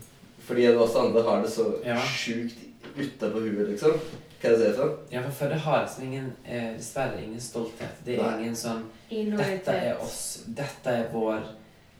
Fordi 0.46 0.66
at 0.70 0.76
oss 0.83 0.96
andre 0.98 1.22
har 1.26 1.42
det 1.42 1.50
så 1.55 1.68
Ja. 1.85 1.96
sjukt 2.00 2.59
utapå 2.97 3.41
huet, 3.45 3.69
liksom. 3.71 3.99
Hva 4.41 4.51
er 4.53 4.59
det 4.61 4.73
sånn? 4.77 4.91
Ja, 5.11 5.23
for 5.25 5.33
Førde 5.39 5.59
har 5.65 5.83
liksom 5.83 6.05
ingen 6.05 6.27
eh, 6.45 6.73
Dessverre 6.77 7.23
ingen 7.25 7.41
stolthet. 7.41 8.03
Det 8.05 8.19
er 8.19 8.23
Nei. 8.23 8.43
ingen 8.45 8.57
sånn 8.57 8.83
Dette 9.11 9.73
er 9.73 10.03
oss. 10.05 10.43
Dette 10.47 10.91
er 10.93 11.09
vår 11.13 11.47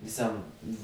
Liksom 0.03 0.37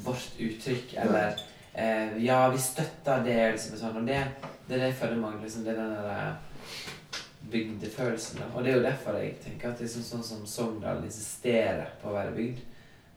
vårt 0.04 0.38
uttrykk. 0.40 0.94
Eller 1.04 1.36
eh, 1.74 2.16
Ja, 2.24 2.48
vi 2.50 2.58
støtter 2.58 3.20
det, 3.26 3.36
liksom. 3.52 3.76
Sånn, 3.78 3.96
og 4.00 4.06
det, 4.08 4.22
det 4.68 4.78
er 4.78 4.86
det 4.86 4.94
føler 4.96 5.20
mangler. 5.20 5.44
Liksom, 5.44 5.64
det 5.66 5.74
er 5.74 5.82
den 5.82 5.92
der 5.92 6.10
eh, 6.16 7.22
bygdefølelsen. 7.52 8.40
Da. 8.40 8.48
Og 8.56 8.64
det 8.64 8.72
er 8.72 8.76
jo 8.80 8.84
derfor 8.88 9.18
jeg 9.20 9.36
tenker 9.44 9.70
at 9.74 9.80
liksom, 9.84 10.02
sånn 10.08 10.24
som 10.24 10.44
Sogndal 10.48 11.04
insisterer 11.04 11.92
på 12.02 12.08
å 12.10 12.16
være 12.16 12.32
bygd. 12.36 12.62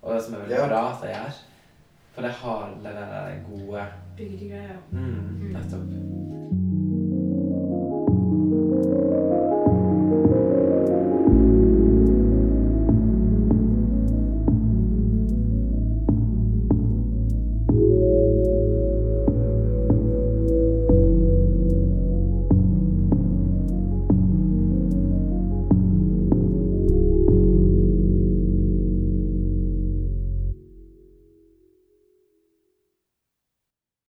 Og 0.04 0.14
det 0.14 0.24
som 0.26 0.36
er 0.36 0.44
veldig 0.44 0.58
Ja. 0.60 0.68
bra 0.68 0.82
at 0.92 1.02
de 1.02 1.14
gjør. 1.16 1.40
For 2.16 2.22
de 2.22 2.30
har 2.44 2.76
den 2.84 2.84
der 2.84 3.40
gode 3.50 3.86
Bygdegreier. 4.16 4.78
mm, 4.92 5.54
Nettopp. 5.56 6.45